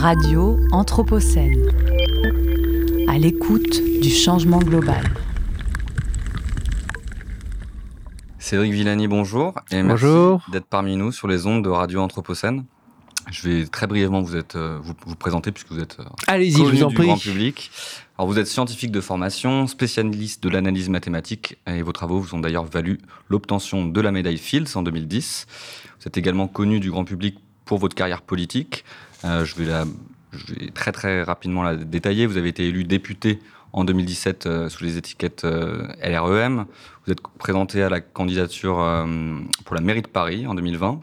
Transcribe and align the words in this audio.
Radio 0.00 0.58
Anthropocène. 0.72 1.52
À 3.06 3.18
l'écoute 3.18 3.82
du 4.00 4.08
changement 4.08 4.58
global. 4.58 5.04
Cédric 8.38 8.72
Villani, 8.72 9.08
bonjour. 9.08 9.52
Et 9.70 9.82
merci 9.82 10.06
d'être 10.50 10.64
parmi 10.64 10.96
nous 10.96 11.12
sur 11.12 11.28
les 11.28 11.46
ondes 11.46 11.62
de 11.62 11.68
Radio 11.68 12.00
Anthropocène. 12.00 12.64
Je 13.30 13.46
vais 13.46 13.66
très 13.66 13.86
brièvement 13.86 14.22
vous, 14.22 14.36
êtes, 14.36 14.56
euh, 14.56 14.78
vous, 14.82 14.94
vous 15.04 15.16
présenter 15.16 15.52
puisque 15.52 15.70
vous 15.70 15.80
êtes 15.80 15.98
euh, 16.00 16.04
Allez-y, 16.28 16.52
je 16.56 16.62
vous 16.62 16.82
en 16.82 16.88
du 16.88 16.94
prie. 16.94 17.06
grand 17.06 17.18
public. 17.18 17.70
Alors 18.16 18.26
vous 18.26 18.38
êtes 18.38 18.46
scientifique 18.46 18.92
de 18.92 19.02
formation, 19.02 19.66
spécialiste 19.66 20.42
de 20.42 20.48
l'analyse 20.48 20.88
mathématique 20.88 21.58
et 21.66 21.82
vos 21.82 21.92
travaux 21.92 22.20
vous 22.20 22.34
ont 22.34 22.40
d'ailleurs 22.40 22.64
valu 22.64 23.00
l'obtention 23.28 23.84
de 23.84 24.00
la 24.00 24.12
médaille 24.12 24.38
Fields 24.38 24.74
en 24.76 24.82
2010. 24.82 25.46
Vous 26.00 26.06
êtes 26.06 26.16
également 26.16 26.48
connu 26.48 26.80
du 26.80 26.90
grand 26.90 27.04
public 27.04 27.36
pour 27.66 27.76
votre 27.78 27.94
carrière 27.94 28.22
politique. 28.22 28.84
Euh, 29.24 29.44
je, 29.44 29.54
vais 29.56 30.70
très 30.74 30.92
très 30.92 31.22
rapidement 31.22 31.62
la 31.62 31.76
détailler. 31.76 32.26
Vous 32.26 32.36
avez 32.36 32.48
été 32.48 32.66
élu 32.66 32.84
député 32.84 33.40
en 33.72 33.84
2017 33.84 34.46
euh, 34.46 34.68
sous 34.68 34.84
les 34.84 34.96
étiquettes 34.96 35.44
euh, 35.44 35.86
LREM. 36.02 36.66
Vous 37.04 37.12
êtes 37.12 37.20
présenté 37.38 37.82
à 37.82 37.88
la 37.88 38.00
candidature 38.00 38.76
pour 39.64 39.74
la 39.74 39.80
mairie 39.80 40.02
de 40.02 40.06
Paris 40.06 40.46
en 40.46 40.54
2020. 40.54 41.00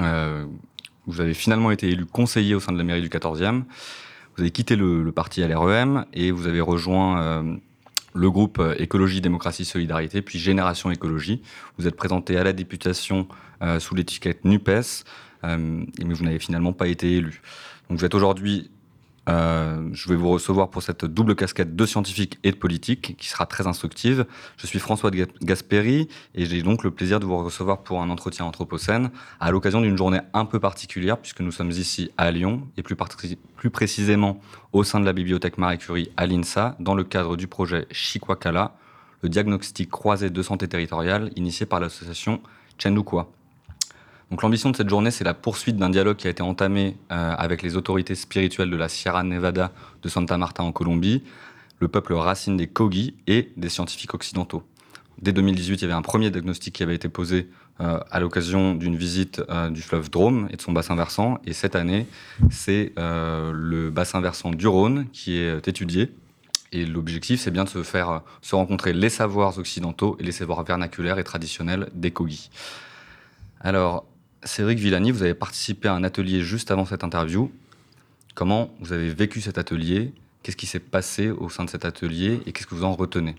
Euh, 0.00 0.46
vous 1.06 1.20
avez 1.20 1.34
finalement 1.34 1.70
été 1.70 1.88
élu 1.88 2.06
conseiller 2.06 2.54
au 2.54 2.60
sein 2.60 2.72
de 2.72 2.78
la 2.78 2.84
mairie 2.84 3.02
du 3.02 3.08
14e. 3.08 3.62
Vous 4.36 4.42
avez 4.42 4.50
quitté 4.50 4.74
le, 4.74 5.02
le 5.02 5.12
parti 5.12 5.46
LREM 5.46 6.06
et 6.12 6.30
vous 6.30 6.46
avez 6.46 6.60
rejoint 6.60 7.58
le 8.14 8.30
groupe 8.30 8.60
Écologie, 8.78 9.20
Démocratie, 9.20 9.64
Solidarité, 9.64 10.22
puis 10.22 10.38
Génération 10.38 10.90
Écologie. 10.90 11.42
Vous 11.78 11.86
êtes 11.86 11.94
présenté 11.94 12.38
à 12.38 12.42
la 12.42 12.52
députation 12.52 13.28
sous 13.78 13.94
l'étiquette 13.94 14.44
NUPES, 14.44 15.04
mais 15.46 16.14
vous 16.14 16.24
n'avez 16.24 16.38
finalement 16.38 16.72
pas 16.72 16.88
été 16.88 17.16
élu. 17.16 17.42
Donc 17.88 17.98
vous 17.98 18.04
êtes 18.04 18.14
aujourd'hui, 18.14 18.70
euh, 19.28 19.88
je 19.92 20.08
vais 20.10 20.16
vous 20.16 20.28
recevoir 20.30 20.68
pour 20.68 20.82
cette 20.82 21.04
double 21.06 21.34
casquette 21.34 21.74
de 21.74 21.86
scientifique 21.86 22.38
et 22.44 22.50
de 22.50 22.56
politique 22.56 23.16
qui 23.18 23.28
sera 23.28 23.46
très 23.46 23.66
instructive. 23.66 24.26
Je 24.58 24.66
suis 24.66 24.78
François 24.78 25.10
de 25.10 25.16
Ga- 25.16 25.32
Gasperi 25.42 26.08
et 26.34 26.44
j'ai 26.44 26.62
donc 26.62 26.84
le 26.84 26.90
plaisir 26.90 27.20
de 27.20 27.24
vous 27.24 27.38
recevoir 27.42 27.82
pour 27.84 28.02
un 28.02 28.10
entretien 28.10 28.44
anthropocène 28.44 29.10
à 29.40 29.50
l'occasion 29.50 29.80
d'une 29.80 29.96
journée 29.96 30.20
un 30.34 30.44
peu 30.44 30.60
particulière 30.60 31.16
puisque 31.18 31.40
nous 31.40 31.52
sommes 31.52 31.70
ici 31.70 32.10
à 32.18 32.30
Lyon 32.30 32.66
et 32.76 32.82
plus, 32.82 32.96
précisément 33.70 34.40
au 34.72 34.84
sein 34.84 35.00
de 35.00 35.06
la 35.06 35.14
bibliothèque 35.14 35.56
Marie 35.56 35.78
Curie 35.78 36.10
à 36.18 36.26
l'INSA 36.26 36.76
dans 36.78 36.94
le 36.94 37.04
cadre 37.04 37.36
du 37.36 37.46
projet 37.46 37.86
Chikwakala, 37.90 38.76
le 39.22 39.30
diagnostic 39.30 39.90
croisé 39.90 40.28
de 40.28 40.42
santé 40.42 40.68
territoriale 40.68 41.30
initié 41.34 41.64
par 41.64 41.80
l'association 41.80 42.42
Chendukwa. 42.76 43.30
L'ambition 44.30 44.70
de 44.70 44.76
cette 44.76 44.88
journée, 44.88 45.10
c'est 45.10 45.24
la 45.24 45.32
poursuite 45.32 45.76
d'un 45.76 45.90
dialogue 45.90 46.16
qui 46.16 46.26
a 46.26 46.30
été 46.30 46.42
entamé 46.42 46.96
euh, 47.12 47.34
avec 47.38 47.62
les 47.62 47.76
autorités 47.76 48.14
spirituelles 48.14 48.70
de 48.70 48.76
la 48.76 48.88
Sierra 48.88 49.22
Nevada 49.22 49.72
de 50.02 50.08
Santa 50.08 50.36
Marta 50.36 50.62
en 50.62 50.72
Colombie, 50.72 51.22
le 51.78 51.88
peuple 51.88 52.12
racine 52.14 52.56
des 52.56 52.66
Kogi 52.66 53.14
et 53.26 53.52
des 53.56 53.68
scientifiques 53.68 54.12
occidentaux. 54.12 54.62
Dès 55.22 55.32
2018, 55.32 55.76
il 55.76 55.82
y 55.82 55.84
avait 55.84 55.94
un 55.94 56.02
premier 56.02 56.30
diagnostic 56.30 56.74
qui 56.74 56.82
avait 56.82 56.94
été 56.94 57.08
posé 57.08 57.48
euh, 57.80 58.00
à 58.10 58.20
l'occasion 58.20 58.74
d'une 58.74 58.96
visite 58.96 59.42
euh, 59.48 59.70
du 59.70 59.80
fleuve 59.80 60.10
Drôme 60.10 60.48
et 60.50 60.56
de 60.56 60.62
son 60.62 60.72
bassin 60.72 60.94
versant. 60.94 61.38
Et 61.46 61.52
cette 61.52 61.76
année, 61.76 62.06
c'est 62.50 62.92
le 62.96 63.90
bassin 63.90 64.20
versant 64.20 64.50
du 64.50 64.66
Rhône 64.66 65.06
qui 65.12 65.38
est 65.38 65.68
étudié. 65.68 66.12
Et 66.72 66.84
l'objectif, 66.84 67.40
c'est 67.40 67.52
bien 67.52 67.64
de 67.64 67.68
se 67.68 67.82
faire 67.82 68.22
se 68.42 68.54
rencontrer 68.56 68.92
les 68.92 69.08
savoirs 69.08 69.56
occidentaux 69.58 70.16
et 70.18 70.24
les 70.24 70.32
savoirs 70.32 70.64
vernaculaires 70.64 71.18
et 71.18 71.24
traditionnels 71.24 71.88
des 71.94 72.10
Kogi. 72.10 72.50
Cédric 74.44 74.78
Villani, 74.78 75.10
vous 75.10 75.22
avez 75.22 75.34
participé 75.34 75.88
à 75.88 75.94
un 75.94 76.04
atelier 76.04 76.42
juste 76.42 76.70
avant 76.70 76.84
cette 76.84 77.02
interview. 77.02 77.50
Comment 78.34 78.70
vous 78.80 78.92
avez 78.92 79.08
vécu 79.08 79.40
cet 79.40 79.58
atelier? 79.58 80.12
Qu'est-ce 80.42 80.56
qui 80.56 80.66
s'est 80.66 80.80
passé 80.80 81.30
au 81.30 81.48
sein 81.48 81.64
de 81.64 81.70
cet 81.70 81.84
atelier 81.84 82.40
et 82.46 82.52
qu'est-ce 82.52 82.66
que 82.66 82.74
vous 82.74 82.84
en 82.84 82.92
retenez? 82.92 83.36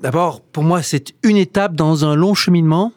D'abord, 0.00 0.40
pour 0.40 0.64
moi, 0.64 0.82
c'est 0.82 1.14
une 1.22 1.36
étape 1.36 1.74
dans 1.74 2.04
un 2.04 2.14
long 2.14 2.34
cheminement. 2.34 2.92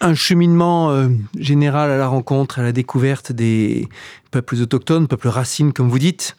Un 0.00 0.14
cheminement 0.14 0.90
euh, 0.90 1.08
général 1.36 1.90
à 1.90 1.96
la 1.96 2.06
rencontre, 2.06 2.60
à 2.60 2.62
la 2.62 2.72
découverte 2.72 3.32
des 3.32 3.88
peuples 4.30 4.56
autochtones, 4.56 5.08
peuples 5.08 5.28
racines, 5.28 5.72
comme 5.72 5.88
vous 5.88 5.98
dites. 5.98 6.36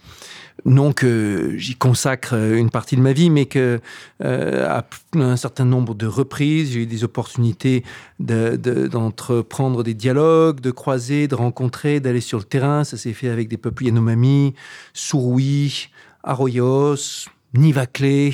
Non 0.65 0.91
que 0.93 1.53
j'y 1.57 1.75
consacre 1.75 2.33
une 2.33 2.69
partie 2.69 2.95
de 2.95 3.01
ma 3.01 3.13
vie, 3.13 3.29
mais 3.29 3.45
que 3.45 3.79
euh, 4.23 4.67
à 4.67 4.85
un 5.15 5.37
certain 5.37 5.65
nombre 5.65 5.95
de 5.95 6.05
reprises, 6.05 6.71
j'ai 6.73 6.81
eu 6.81 6.85
des 6.85 7.03
opportunités 7.03 7.83
de- 8.19 8.55
de- 8.57 8.87
d'entreprendre 8.87 9.83
des 9.83 9.93
dialogues, 9.93 10.59
de 10.59 10.71
croiser, 10.71 11.27
de 11.27 11.35
rencontrer, 11.35 11.99
d'aller 11.99 12.21
sur 12.21 12.37
le 12.37 12.43
terrain. 12.43 12.83
Ça 12.83 12.97
s'est 12.97 13.13
fait 13.13 13.29
avec 13.29 13.47
des 13.47 13.57
peuples 13.57 13.85
Yanomami, 13.85 14.53
Surui, 14.93 15.89
Arroyos, 16.23 17.27
Nivaclé, 17.53 18.33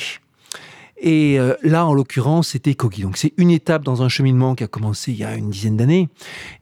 et 0.97 1.40
euh, 1.40 1.53
là, 1.62 1.85
en 1.85 1.94
l'occurrence, 1.94 2.50
c'était 2.50 2.74
Kogi. 2.74 3.02
Donc 3.02 3.18
c'est 3.18 3.34
une 3.38 3.52
étape 3.52 3.84
dans 3.84 4.02
un 4.02 4.09
cheminement 4.09 4.56
qui 4.56 4.64
a 4.64 4.68
commencé 4.68 5.12
il 5.12 5.18
y 5.18 5.24
a 5.25 5.35
une 5.35 5.50
dizaine 5.50 5.75
d'années. 5.78 6.08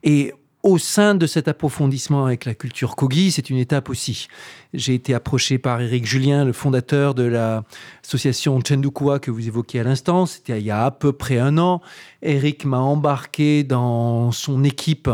Et 0.04 0.34
au 0.64 0.78
sein 0.78 1.14
de 1.14 1.28
cet 1.28 1.50
approfondissement 1.50 2.26
avec 2.26 2.46
la 2.46 2.56
culture 2.56 2.96
Kogi, 2.96 3.32
c'est 3.32 3.50
une 3.50 3.58
étape 3.58 3.90
aussi. 3.90 4.28
J'ai 4.74 4.94
été 4.94 5.14
approché 5.14 5.58
par 5.58 5.82
Éric 5.82 6.06
Julien, 6.06 6.46
le 6.46 6.54
fondateur 6.54 7.14
de 7.14 7.24
l'association 7.24 8.60
Chendukwa 8.66 9.20
que 9.20 9.30
vous 9.30 9.46
évoquiez 9.46 9.82
à 9.82 9.84
l'instant. 9.84 10.26
C'était 10.26 10.60
il 10.60 10.66
y 10.66 10.72
a 10.72 10.86
à 10.86 10.92
peu 10.92 11.12
près 11.12 11.38
un 11.38 11.58
an. 11.58 11.82
Éric 12.22 12.64
m'a 12.64 12.80
embarqué 12.80 13.66
dans 13.66 14.32
son 14.32 14.64
équipe. 14.64 15.10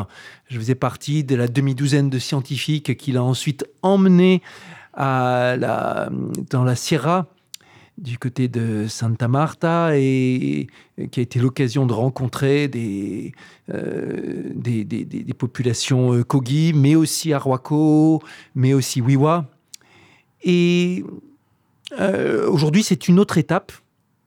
Je 0.49 0.59
faisais 0.59 0.75
partie 0.75 1.23
de 1.23 1.35
la 1.35 1.47
demi-douzaine 1.47 2.11
de 2.11 2.19
scientifiques 2.19 2.95
qu'il 2.95 3.17
a 3.17 3.23
ensuite 3.23 3.65
emmené 3.81 4.43
à 4.93 5.55
la, 5.57 6.09
dans 6.51 6.63
la 6.63 6.75
Sierra 6.75 7.25
du 7.99 8.17
côté 8.17 8.47
de 8.47 8.87
Santa 8.87 9.27
Marta 9.27 9.91
et 9.93 10.67
qui 11.11 11.19
a 11.19 11.23
été 11.23 11.39
l'occasion 11.39 11.85
de 11.85 11.93
rencontrer 11.93 12.67
des, 12.67 13.33
euh, 13.73 14.51
des, 14.55 15.33
populations 15.37 16.13
euh, 16.13 16.23
Kogi, 16.23 16.73
mais 16.73 16.95
aussi 16.95 17.33
Arwako, 17.33 18.21
mais 18.55 18.73
aussi 18.73 19.01
Wiwa. 19.01 19.45
Et 20.43 21.03
euh, 21.99 22.49
aujourd'hui, 22.49 22.83
c'est 22.83 23.07
une 23.07 23.19
autre 23.19 23.37
étape. 23.37 23.71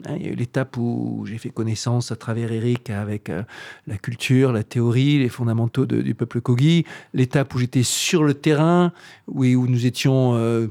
Hein, 0.07 0.17
Il 0.17 0.27
y 0.27 0.29
a 0.29 0.33
eu 0.33 0.35
l'étape 0.35 0.77
où 0.77 1.25
j'ai 1.27 1.39
fait 1.39 1.51
connaissance 1.51 2.13
à 2.13 2.17
travers 2.17 2.53
Eric 2.53 2.91
avec 2.91 3.31
euh, 3.31 3.43
la 3.87 3.99
culture, 3.99 4.53
la 4.53 4.63
théorie, 4.63 5.19
les 5.19 5.29
fondamentaux 5.29 5.87
du 5.87 6.15
peuple 6.15 6.41
Kogi. 6.41 6.85
L'étape 7.15 7.55
où 7.55 7.59
j'étais 7.59 7.83
sur 7.83 8.25
le 8.25 8.35
terrain, 8.35 8.93
où, 9.29 9.67
nous 9.67 9.87
étions, 9.87 10.35
euh, 10.35 10.69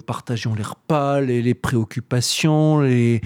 les 0.55 0.63
repas, 0.63 1.21
les, 1.21 1.53
préoccupations, 1.53 2.79
les, 2.81 3.21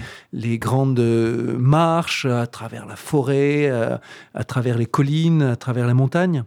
grandes 0.58 0.98
euh, 0.98 1.58
marches 1.58 2.26
à 2.26 2.46
travers 2.46 2.86
la 2.86 2.96
forêt, 2.96 3.68
euh, 3.68 3.96
à 4.34 4.44
travers 4.44 4.78
les 4.78 4.86
collines, 4.86 5.42
à 5.42 5.56
travers 5.56 5.86
les 5.86 5.94
montagnes. 5.94 6.44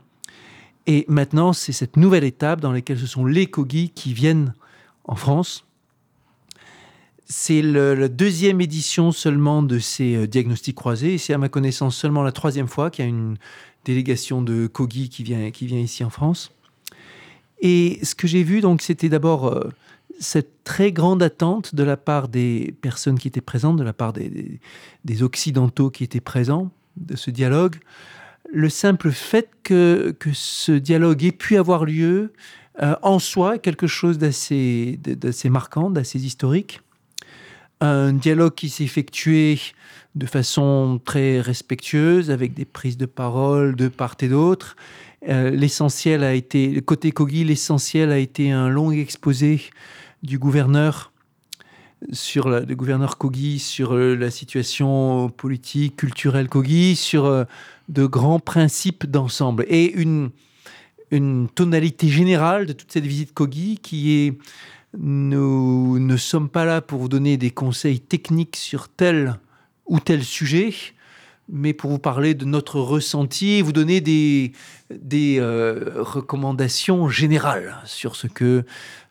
Et 0.87 1.05
maintenant, 1.07 1.53
c'est 1.53 1.73
cette 1.73 1.97
nouvelle 1.97 2.23
étape 2.23 2.61
dans 2.61 2.71
laquelle 2.71 2.97
ce 2.97 3.07
sont 3.07 3.25
les 3.25 3.47
Kogi 3.47 3.89
qui 3.89 4.13
viennent 4.13 4.53
en 5.03 5.15
France. 5.15 5.68
C'est 7.31 7.61
la 7.61 8.07
deuxième 8.07 8.59
édition 8.59 9.11
seulement 9.11 9.61
de 9.61 9.77
ces 9.77 10.15
euh, 10.15 10.25
diagnostics 10.25 10.75
croisés. 10.75 11.19
C'est 11.19 11.31
à 11.31 11.37
ma 11.37 11.47
connaissance 11.47 11.95
seulement 11.95 12.23
la 12.23 12.31
troisième 12.31 12.67
fois 12.67 12.89
qu'il 12.89 13.05
y 13.05 13.07
a 13.07 13.09
une 13.09 13.37
délégation 13.85 14.41
de 14.41 14.65
Kogi 14.65 15.09
qui 15.09 15.21
vient, 15.21 15.51
ici 15.61 16.03
en 16.03 16.09
France. 16.09 16.51
Et 17.61 17.99
ce 18.01 18.15
que 18.15 18.25
j'ai 18.25 18.41
vu, 18.41 18.61
donc, 18.61 18.81
c'était 18.81 19.09
d'abord 19.09 19.45
euh, 19.45 19.69
cette 20.19 20.63
très 20.63 20.91
grande 20.91 21.21
attente 21.21 21.75
de 21.75 21.83
la 21.83 21.97
part 21.97 22.29
des 22.29 22.73
personnes 22.81 23.19
qui 23.19 23.27
étaient 23.27 23.41
présentes, 23.41 23.77
de 23.77 23.83
la 23.83 23.93
part 23.93 24.11
des, 24.11 24.59
Occidentaux 25.21 25.91
qui 25.91 26.03
étaient 26.03 26.21
présents, 26.21 26.71
de 26.97 27.15
ce 27.15 27.29
dialogue. 27.29 27.75
Le 28.51 28.69
simple 28.69 29.11
fait 29.11 29.51
que, 29.61 30.15
ce 30.33 30.71
dialogue 30.71 31.23
ait 31.23 31.31
pu 31.31 31.57
avoir 31.57 31.85
lieu 31.85 32.33
euh, 32.81 32.95
en 33.03 33.19
soi 33.19 33.57
est 33.57 33.59
quelque 33.59 33.85
chose 33.85 34.17
d'assez 34.17 34.97
marquant, 35.45 35.91
d'assez 35.91 36.25
historique. 36.25 36.81
Un 37.81 38.13
dialogue 38.13 38.55
qui 38.55 38.69
s'est 38.69 38.83
effectué 38.83 39.59
de 40.15 40.25
façon 40.25 40.99
très 41.03 41.39
respectueuse, 41.39 42.31
avec 42.31 42.53
des 42.53 42.65
prises 42.65 42.97
de 42.97 43.05
parole 43.05 43.75
de 43.75 43.87
part 43.87 44.15
et 44.19 44.27
d'autre. 44.27 44.75
Euh, 45.27 45.49
l'essentiel 45.49 46.23
a 46.23 46.33
été, 46.33 46.81
côté 46.81 47.11
Kogi, 47.11 47.43
l'essentiel 47.43 48.11
a 48.11 48.17
été 48.17 48.51
un 48.51 48.69
long 48.69 48.91
exposé 48.91 49.61
du 50.23 50.39
gouverneur 50.39 51.11
sur 52.11 52.49
le 52.49 52.75
gouverneur 52.75 53.17
Kogi, 53.17 53.59
sur 53.59 53.93
euh, 53.93 54.15
la 54.15 54.31
situation 54.31 55.29
politique, 55.29 55.97
culturelle 55.97 56.47
Kogi, 56.47 56.95
sur 56.95 57.25
euh, 57.25 57.43
de 57.89 58.05
grands 58.05 58.39
principes 58.39 59.05
d'ensemble 59.05 59.65
et 59.67 59.91
une, 59.91 60.29
une 61.11 61.49
tonalité 61.49 62.07
générale 62.07 62.65
de 62.65 62.73
toute 62.73 62.91
cette 62.91 63.05
visite 63.05 63.33
Kogi 63.33 63.79
qui 63.81 64.13
est 64.13 64.37
nous 64.97 65.99
ne 65.99 66.17
sommes 66.17 66.49
pas 66.49 66.65
là 66.65 66.81
pour 66.81 66.99
vous 66.99 67.09
donner 67.09 67.37
des 67.37 67.51
conseils 67.51 67.99
techniques 67.99 68.55
sur 68.55 68.89
tel 68.89 69.39
ou 69.85 69.99
tel 69.99 70.23
sujet. 70.23 70.73
mais 71.51 71.73
pour 71.73 71.89
vous 71.89 71.99
parler 71.99 72.35
de 72.35 72.45
notre 72.45 72.79
ressenti 72.79 73.53
et 73.53 73.61
vous 73.63 73.71
donner 73.71 74.01
des, 74.01 74.53
euh, 74.91 75.95
recommandations 75.97 77.09
générales 77.09 77.75
sur 77.85 78.15
ce 78.15 78.27
que 78.27 78.63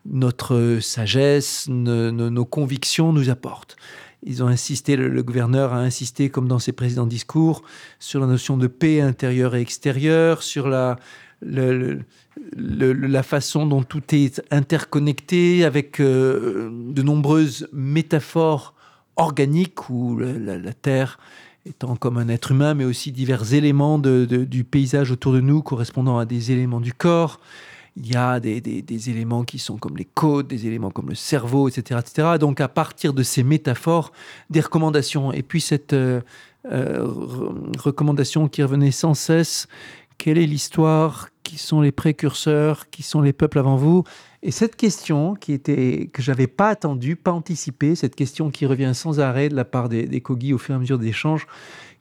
notre 0.06 0.78
sagesse, 0.80 1.66
nos 1.69 2.44
convictions 2.44 3.12
nous 3.12 3.28
apportent. 3.28 3.76
Ils 4.24 4.42
ont 4.42 4.46
insisté, 4.46 4.96
le, 4.96 5.22
gouverneur 5.22 5.72
a 5.72 5.78
insisté, 5.78 6.28
comme 6.28 6.46
dans 6.46 6.58
ses 6.60 6.72
précédents 6.72 7.06
discours, 7.06 7.62
sur 7.98 8.20
la 8.20 8.26
notion 8.26 8.56
de 8.56 8.69
paix 8.69 9.00
intérieure 9.00 9.56
et 9.56 9.60
extérieure, 9.60 10.42
sur 10.42 10.69
la, 10.69 10.98
la 11.43 13.23
façon 13.23 13.67
dont 13.67 13.82
tout 13.82 14.02
est 14.12 14.43
interconnecté 14.50 15.64
avec 15.64 16.00
euh, 16.00 16.70
de 16.73 17.02
nombreuses 17.02 17.69
métaphores 17.73 18.75
organiques 19.17 19.90
où 19.90 20.19
la, 20.19 20.73
Terre 20.73 21.19
étant 21.67 21.96
comme 21.96 22.19
un 22.19 22.29
être 22.29 22.52
humain, 22.52 22.75
mais 22.75 22.85
aussi 22.85 23.12
divers 23.12 23.52
éléments 23.52 23.99
du 23.99 24.64
paysage 24.64 25.11
autour 25.11 25.32
de 25.32 25.40
nous 25.40 25.62
correspondant 25.62 26.19
à 26.19 26.25
des 26.25 26.52
éléments 26.52 26.81
du 26.81 26.93
corps. 26.93 27.41
Il 27.96 28.12
y 28.12 28.17
a 28.17 28.38
des, 28.38 29.11
éléments 29.11 29.43
qui 29.43 29.58
sont 29.58 29.76
comme 29.76 29.96
les 29.96 30.05
côtes, 30.05 30.46
des 30.46 30.67
éléments 30.67 30.91
comme 30.91 31.08
le 31.08 31.17
cerveau, 31.17 31.69
etc., 31.69 32.00
etc. 32.00 32.29
Donc 32.38 32.61
à 32.61 32.69
partir 32.69 33.12
de 33.12 33.25
ces 33.25 33.43
métaphores, 33.43 34.12
des 34.50 34.61
recommandations. 34.61 35.32
Et 35.32 35.43
puis 35.43 35.61
cette 35.61 35.94
euh, 35.94 36.20
euh, 36.70 37.06
recommandation 37.79 38.49
qui 38.49 38.62
revenait 38.62 38.93
sans 38.93 39.14
cesse, 39.14 39.67
quelle 40.19 40.38
est 40.38 40.47
l'histoire? 40.47 41.29
Qui 41.44 41.56
sont 41.56 41.81
les 41.81 41.93
précurseurs? 41.93 42.91
Qui 42.91 43.03
sont 43.03 43.23
les 43.23 43.32
peuples 43.32 43.59
avant 43.59 43.76
vous? 43.76 44.05
Et 44.43 44.50
cette 44.50 44.76
question 44.76 45.35
qui 45.35 45.53
était 45.53 46.11
que 46.12 46.20
j'avais 46.20 46.47
pas 46.47 46.69
attendue, 46.69 47.17
pas 47.17 47.32
anticipée, 47.32 47.94
cette 47.94 48.15
question 48.15 48.50
qui 48.50 48.67
revient 48.67 48.93
sans 48.94 49.20
arrêt 49.20 49.49
de 49.49 49.55
la 49.56 49.65
part 49.65 49.88
des, 49.88 50.06
des 50.06 50.23
au 50.53 50.59
fur 50.59 50.75
et 50.75 50.76
à 50.76 50.79
mesure 50.79 50.99
des 50.99 51.09
échanges, 51.09 51.47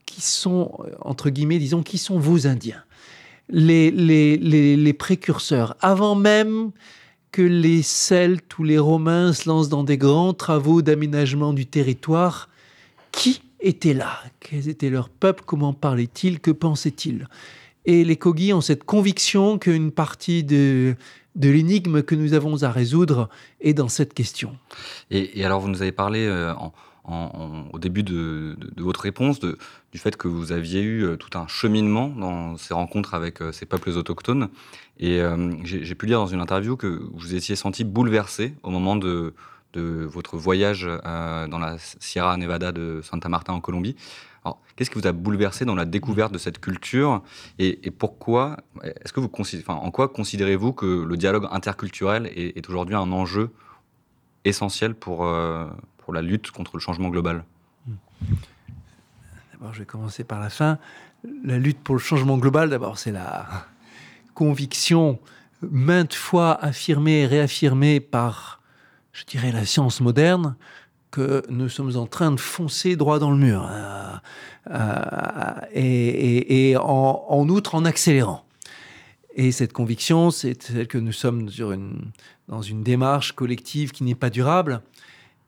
qui 0.06 0.22
sont 0.22 0.78
entre 1.02 1.30
guillemets, 1.30 1.60
disons, 1.60 1.84
qui 1.84 1.98
sont 1.98 2.20
vos 2.20 2.48
Indiens? 2.48 2.84
Les, 3.50 3.92
les, 3.92 4.94
précurseurs, 4.94 5.78
avant 5.80 6.16
même 6.16 6.72
que 7.32 7.42
les 7.42 7.82
Celtes 7.82 8.58
ou 8.58 8.64
les 8.64 8.78
Romains 8.78 9.32
se 9.32 9.48
lancent 9.48 9.70
dans 9.70 9.84
des 9.84 9.98
grands 9.98 10.34
travaux 10.34 10.82
d'aménagement 10.82 11.54
du 11.54 11.66
territoire, 11.66 12.50
qui 13.12 13.42
était 13.62 13.94
là? 13.94 14.20
Quels 14.40 14.68
étaient 14.68 14.90
leurs 14.90 15.10
peuples? 15.10 15.44
Comment 15.46 15.74
parlaient-ils? 15.74 16.42
Que 16.42 16.52
pensaient-ils? 16.52 17.28
Et 17.88 18.04
les 18.04 18.18
Kogi 18.18 18.54
ont 18.54 18.62
cette 18.62 18.84
conviction 18.84 19.58
qu'une 19.58 19.92
partie 19.92 20.44
de, 20.44 20.96
de 21.36 21.50
l'énigme 21.50 22.04
que 22.04 22.16
nous 22.16 22.34
avons 22.34 22.64
à 22.64 22.70
résoudre 22.70 23.30
est 23.62 23.74
dans 23.74 23.88
cette 23.88 24.14
question. 24.14 24.58
Et, 25.10 25.44
alors, 25.46 25.62
vous 25.62 25.70
nous 25.70 25.82
avez 25.82 25.94
parlé 25.94 26.26
euh, 26.26 26.54
au 27.06 27.80
début 27.80 28.04
de, 28.04 28.58
votre 28.78 29.00
réponse 29.00 29.40
du 29.40 29.98
fait 29.98 30.18
que 30.18 30.28
vous 30.28 30.52
aviez 30.52 30.82
eu 30.82 31.06
euh, 31.06 31.16
tout 31.16 31.38
un 31.40 31.48
cheminement 31.48 32.10
dans 32.10 32.58
ces 32.58 32.74
rencontres 32.74 33.14
avec 33.14 33.42
euh, 33.42 33.54
ces 33.54 33.66
peuples 33.66 33.92
autochtones. 33.92 34.50
Et 35.00 35.22
j'ai 35.64 35.94
pu 35.94 36.08
lire 36.08 36.18
dans 36.18 36.26
une 36.26 36.42
interview 36.42 36.76
que 36.76 37.04
vous 37.14 37.36
étiez 37.36 37.56
senti 37.56 37.84
bouleversé 37.84 38.56
au 38.64 38.72
moment 38.72 38.96
de, 38.96 39.36
de 39.74 40.06
votre 40.06 40.38
voyage 40.38 40.86
dans 40.86 41.60
la 41.60 41.78
Sierra 41.78 42.38
Nevada 42.38 42.72
de 42.72 43.02
Santa 43.04 43.30
Marta 43.30 43.54
en 43.54 43.62
Colombie 43.62 43.96
qu'est-ce 44.76 44.90
qui 44.90 45.00
vous 45.00 45.08
a 45.08 45.12
bouleversé 45.12 45.66
dans 45.66 45.76
la 45.76 45.86
découverte 45.86 46.32
de 46.32 46.38
cette 46.38 46.60
culture 46.60 47.24
et, 47.60 47.92
pourquoi 47.92 48.58
Est-ce 48.84 49.14
que 49.14 49.20
vous 49.20 49.32
en 49.68 49.92
quoi 49.92 50.08
considérez-vous 50.08 50.74
que 50.74 51.04
le 51.04 51.18
dialogue 51.18 51.48
interculturel 51.52 52.28
est, 52.36 52.68
aujourd'hui 52.70 52.96
un 52.96 53.12
enjeu 53.12 53.52
essentiel 54.46 54.96
pour, 54.96 55.26
euh, 55.26 55.68
pour 55.98 56.14
la 56.14 56.22
lutte 56.22 56.52
contre 56.52 56.78
le 56.78 56.80
changement 56.80 57.10
global? 57.10 57.44
D'abord, 59.54 59.74
je 59.74 59.80
vais 59.80 59.86
commencer 59.86 60.24
par 60.24 60.40
la 60.40 60.50
fin. 60.50 60.78
La 61.44 61.58
lutte 61.58 61.80
pour 61.80 61.96
le 61.96 62.00
changement 62.00 62.38
global, 62.38 62.70
d'abord, 62.70 63.00
c'est 63.00 63.12
la 63.12 63.48
conviction 64.34 65.20
maintes 65.62 66.14
fois 66.14 66.64
affirmée 66.64 67.22
et 67.22 67.26
réaffirmée 67.26 68.00
par, 68.00 68.57
je 69.18 69.24
dirais, 69.26 69.52
la 69.52 69.66
science 69.66 70.00
moderne, 70.00 70.56
que 71.10 71.42
nous 71.50 71.70
sommes 71.70 71.98
en 71.98 72.06
train 72.06 72.32
de 72.32 72.40
foncer 72.40 72.96
droit 72.96 73.18
dans 73.18 73.32
le 73.32 73.38
mur, 73.38 73.68
euh, 73.68 74.16
euh, 74.70 75.54
et, 75.74 76.76
en, 76.78 77.50
outre 77.50 77.74
en 77.74 77.84
accélérant. 77.86 78.46
Et 79.36 79.52
cette 79.52 79.74
conviction, 79.74 80.30
c'est 80.30 80.62
celle 80.62 80.88
que 80.88 81.00
nous 81.00 81.12
sommes 81.12 81.50
dans 82.48 82.62
une 82.62 82.84
démarche 82.84 83.32
collective 83.32 83.92
qui 83.92 84.04
n'est 84.04 84.16
pas 84.16 84.30
durable, 84.30 84.82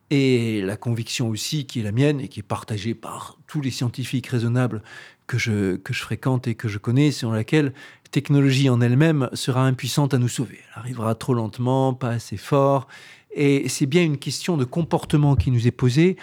et 0.10 0.62
la 0.64 0.76
conviction 0.76 1.30
aussi 1.30 1.68
qui 1.68 1.82
est 1.82 1.84
la 1.84 1.92
mienne 1.92 2.20
et 2.20 2.28
qui 2.28 2.40
est 2.40 2.44
partagée 2.44 2.96
par 2.96 3.38
tous 3.46 3.62
les 3.62 3.70
scientifiques 3.70 4.26
raisonnables 4.26 4.82
que 5.28 5.38
je, 5.38 5.76
que 5.76 5.94
je 5.94 6.02
fréquente 6.02 6.48
et 6.48 6.56
que 6.56 6.68
je 6.68 6.80
connais, 6.80 7.12
selon 7.12 7.34
laquelle 7.34 7.66
la 7.66 8.10
technologie 8.10 8.72
en 8.72 8.82
elle-même 8.82 9.30
sera 9.34 9.68
impuissante 9.68 10.16
à 10.16 10.18
nous 10.18 10.28
sauver. 10.28 10.58
Elle 10.58 10.80
arrivera 10.80 11.14
trop 11.14 11.36
lentement, 11.36 11.94
pas 11.94 12.10
assez 12.10 12.38
fort, 12.38 12.88
et 13.32 13.70
c'est 13.70 13.86
bien 13.86 14.04
une 14.04 14.18
question 14.18 14.58
de 14.58 14.66
comportement 14.66 15.36
qui 15.36 15.52
nous 15.52 15.68
est 15.68 15.72
posée. 15.72 16.18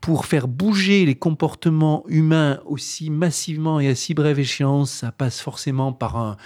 Pour 0.00 0.26
faire 0.26 0.46
bouger 0.46 1.04
les 1.04 1.16
comportements 1.16 2.04
humains 2.08 2.60
aussi 2.66 3.10
massivement 3.10 3.80
et 3.80 3.88
à 3.88 3.94
si 3.94 4.14
brève 4.14 4.38
échéance, 4.38 4.92
ça 4.92 5.10
passe 5.10 5.40
forcément 5.40 5.92
par 5.92 6.16
un 6.16 6.36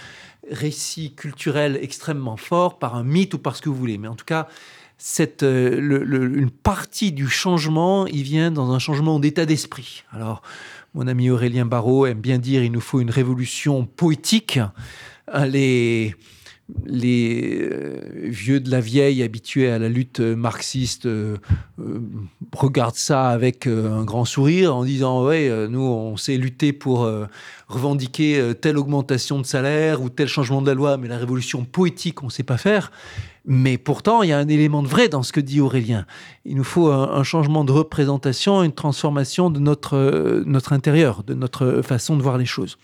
récit 0.49 1.13
culturel 1.13 1.77
extrêmement 1.81 2.37
fort, 2.37 2.79
par 2.79 2.95
un 2.95 3.03
mythe 3.03 3.33
ou 3.35 3.37
par 3.37 3.55
ce 3.55 3.61
que 3.61 3.69
vous 3.69 3.75
voulez. 3.75 3.97
Mais 3.97 4.07
en 4.07 4.15
tout 4.15 4.25
cas, 4.25 4.47
cette, 4.97 5.43
euh, 5.43 6.31
une 6.35 6.49
partie 6.49 7.11
du 7.11 7.27
changement, 7.27 8.07
il 8.07 8.23
vient 8.23 8.49
dans 8.49 8.71
un 8.71 8.79
changement 8.79 9.19
d'état 9.19 9.45
d'esprit. 9.45 10.03
Alors, 10.11 10.41
mon 10.95 11.05
ami 11.07 11.29
Aurélien 11.29 11.65
Barraud 11.65 12.07
aime 12.07 12.21
bien 12.21 12.39
dire 12.39 12.63
il 12.63 12.71
nous 12.71 12.81
faut 12.81 13.01
une 13.01 13.11
révolution 13.11 13.85
poétique. 13.85 14.59
Les, 15.45 16.15
les 16.85 17.59
euh, 17.61 18.01
vieux 18.23 18.59
de 18.59 18.69
la 18.69 18.81
vieille 18.81 19.23
habitués 19.23 19.69
à 19.69 19.79
la 19.79 19.87
lutte 19.87 20.19
marxiste 20.19 21.05
euh, 21.05 21.37
euh, 21.79 22.01
regardent 22.53 22.95
ça 22.95 23.29
avec 23.29 23.67
un 23.67 24.03
grand 24.03 24.25
sourire 24.25 24.75
en 24.75 24.83
disant 24.83 25.25
ouais 25.25 25.67
nous 25.69 25.81
on 25.81 26.17
sait 26.17 26.35
lutter 26.37 26.73
pour 26.73 27.09
revendiquer 27.67 28.53
telle 28.59 28.77
augmentation 28.77 29.39
de 29.39 29.45
salaire 29.45 30.01
ou 30.01 30.09
tel 30.09 30.27
changement 30.27 30.61
de 30.61 30.67
la 30.67 30.73
loi 30.73 30.97
mais 30.97 31.07
la 31.07 31.17
révolution 31.17 31.63
poétique 31.63 32.23
on 32.23 32.29
sait 32.29 32.43
pas 32.43 32.57
faire. 32.57 32.91
Mais 33.45 33.77
pourtant 33.77 34.23
il 34.23 34.29
y 34.29 34.33
a 34.33 34.37
un 34.37 34.47
élément 34.47 34.83
de 34.83 34.87
vrai 34.87 35.07
dans 35.07 35.23
ce 35.23 35.31
que 35.31 35.39
dit 35.39 35.61
Aurélien. 35.61 36.05
Il 36.45 36.55
nous 36.55 36.63
faut 36.63 36.87
un, 36.87 37.11
un 37.13 37.23
changement 37.23 37.63
de 37.63 37.71
représentation 37.71 38.63
une 38.63 38.73
transformation 38.73 39.49
de 39.49 39.59
notre 39.59 40.43
notre 40.45 40.73
intérieur 40.73 41.23
de 41.23 41.33
notre 41.33 41.81
façon 41.81 42.17
de 42.17 42.23
voir 42.23 42.37
les 42.37 42.45
choses. 42.45 42.77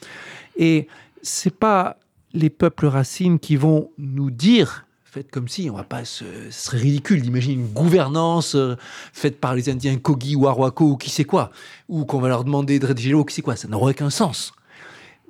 Et 0.58 0.88
c'est 1.22 1.56
pas 1.56 1.98
les 2.34 2.50
peuples 2.50 2.88
racines 2.88 3.40
qui 3.40 3.56
vont 3.56 3.92
nous 3.98 4.32
dire 4.32 4.86
faites 5.14 5.30
comme 5.30 5.48
si, 5.48 5.70
on 5.70 5.76
va 5.76 5.84
pas 5.84 6.06
ce 6.06 6.26
serait 6.50 6.80
ridicule 6.80 7.22
d'imaginer 7.22 7.54
une 7.54 7.68
gouvernance 7.68 8.56
euh, 8.56 8.76
faite 9.14 9.40
par 9.40 9.54
les 9.54 9.70
Indiens 9.70 9.96
Kogi 9.98 10.36
ou 10.36 10.48
Arwako 10.48 10.86
ou 10.86 10.98
qui 10.98 11.12
sait 11.12 11.24
quoi, 11.24 11.52
ou 11.88 12.04
qu'on 12.06 12.20
va 12.20 12.30
leur 12.30 12.44
demander 12.44 12.80
de 12.80 12.88
rédiger 12.88 13.12
l'eau, 13.12 13.24
qui 13.24 13.36
sait 13.36 13.44
quoi, 13.44 13.56
ça 13.56 13.68
n'aurait 13.68 13.92
aucun 13.92 14.10
sens. 14.10 14.54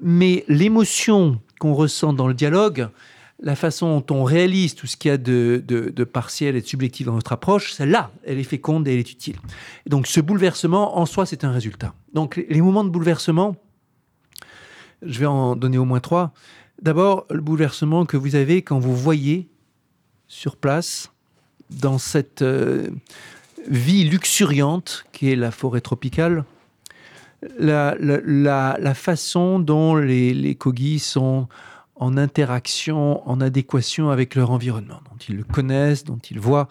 Mais 0.02 0.46
l'émotion 0.48 1.42
qu'on 1.60 1.74
ressent 1.74 2.14
dans 2.14 2.30
le 2.30 2.34
dialogue, 2.34 2.88
la 3.42 3.58
façon 3.58 4.00
dont 4.00 4.16
on 4.16 4.24
réalise 4.24 4.74
tout 4.74 4.88
ce 4.88 4.96
qu'il 4.96 5.10
y 5.10 5.12
a 5.12 5.18
de, 5.18 5.62
de, 5.68 6.04
partiel 6.06 6.56
et 6.56 6.62
de 6.62 6.66
subjectif 6.66 7.06
dans 7.08 7.16
notre 7.16 7.34
approche, 7.34 7.74
celle-là, 7.74 8.12
elle 8.26 8.40
est 8.40 8.44
féconde 8.44 8.88
et 8.88 8.94
elle 8.94 9.00
est 9.00 9.12
utile. 9.12 9.36
donc 9.86 10.08
ce 10.08 10.22
bouleversement, 10.22 10.98
en 10.98 11.06
soi, 11.06 11.26
c'est 11.26 11.44
un 11.44 11.52
résultat. 11.52 11.94
Donc 12.14 12.42
les 12.48 12.62
moments 12.62 12.86
de 12.86 12.90
bouleversement, 12.90 13.58
je 15.02 15.20
vais 15.20 15.26
en 15.26 15.58
donner 15.58 15.78
au 15.78 15.84
moins 15.84 16.00
trois. 16.00 16.32
D'abord, 16.82 17.26
le 17.30 17.42
bouleversement 17.42 18.06
que 18.06 18.18
vous 18.18 18.36
avez 18.36 18.62
quand 18.62 18.80
vous 18.80 18.96
voyez 18.96 19.48
sur 20.28 20.58
place, 20.58 21.12
dans 21.70 21.98
cette 21.98 22.42
euh, 22.42 22.90
vie 23.68 24.04
luxuriante 24.04 25.06
qui 25.12 25.32
est 25.32 25.36
la 25.36 25.52
forêt 25.52 25.82
tropicale, 25.82 26.44
la, 27.60 28.94
façon 28.94 29.60
dont 29.60 29.96
les, 29.96 30.34
les 30.34 30.58
sont 31.00 31.48
en 31.96 32.18
interaction, 32.18 33.28
en 33.28 33.42
adéquation 33.42 34.10
avec 34.10 34.36
leur 34.36 34.52
environnement, 34.52 35.02
dont 35.10 35.18
ils 35.28 35.36
le 35.36 35.44
connaissent, 35.44 36.04
dont 36.04 36.18
ils 36.18 36.40
voient, 36.40 36.68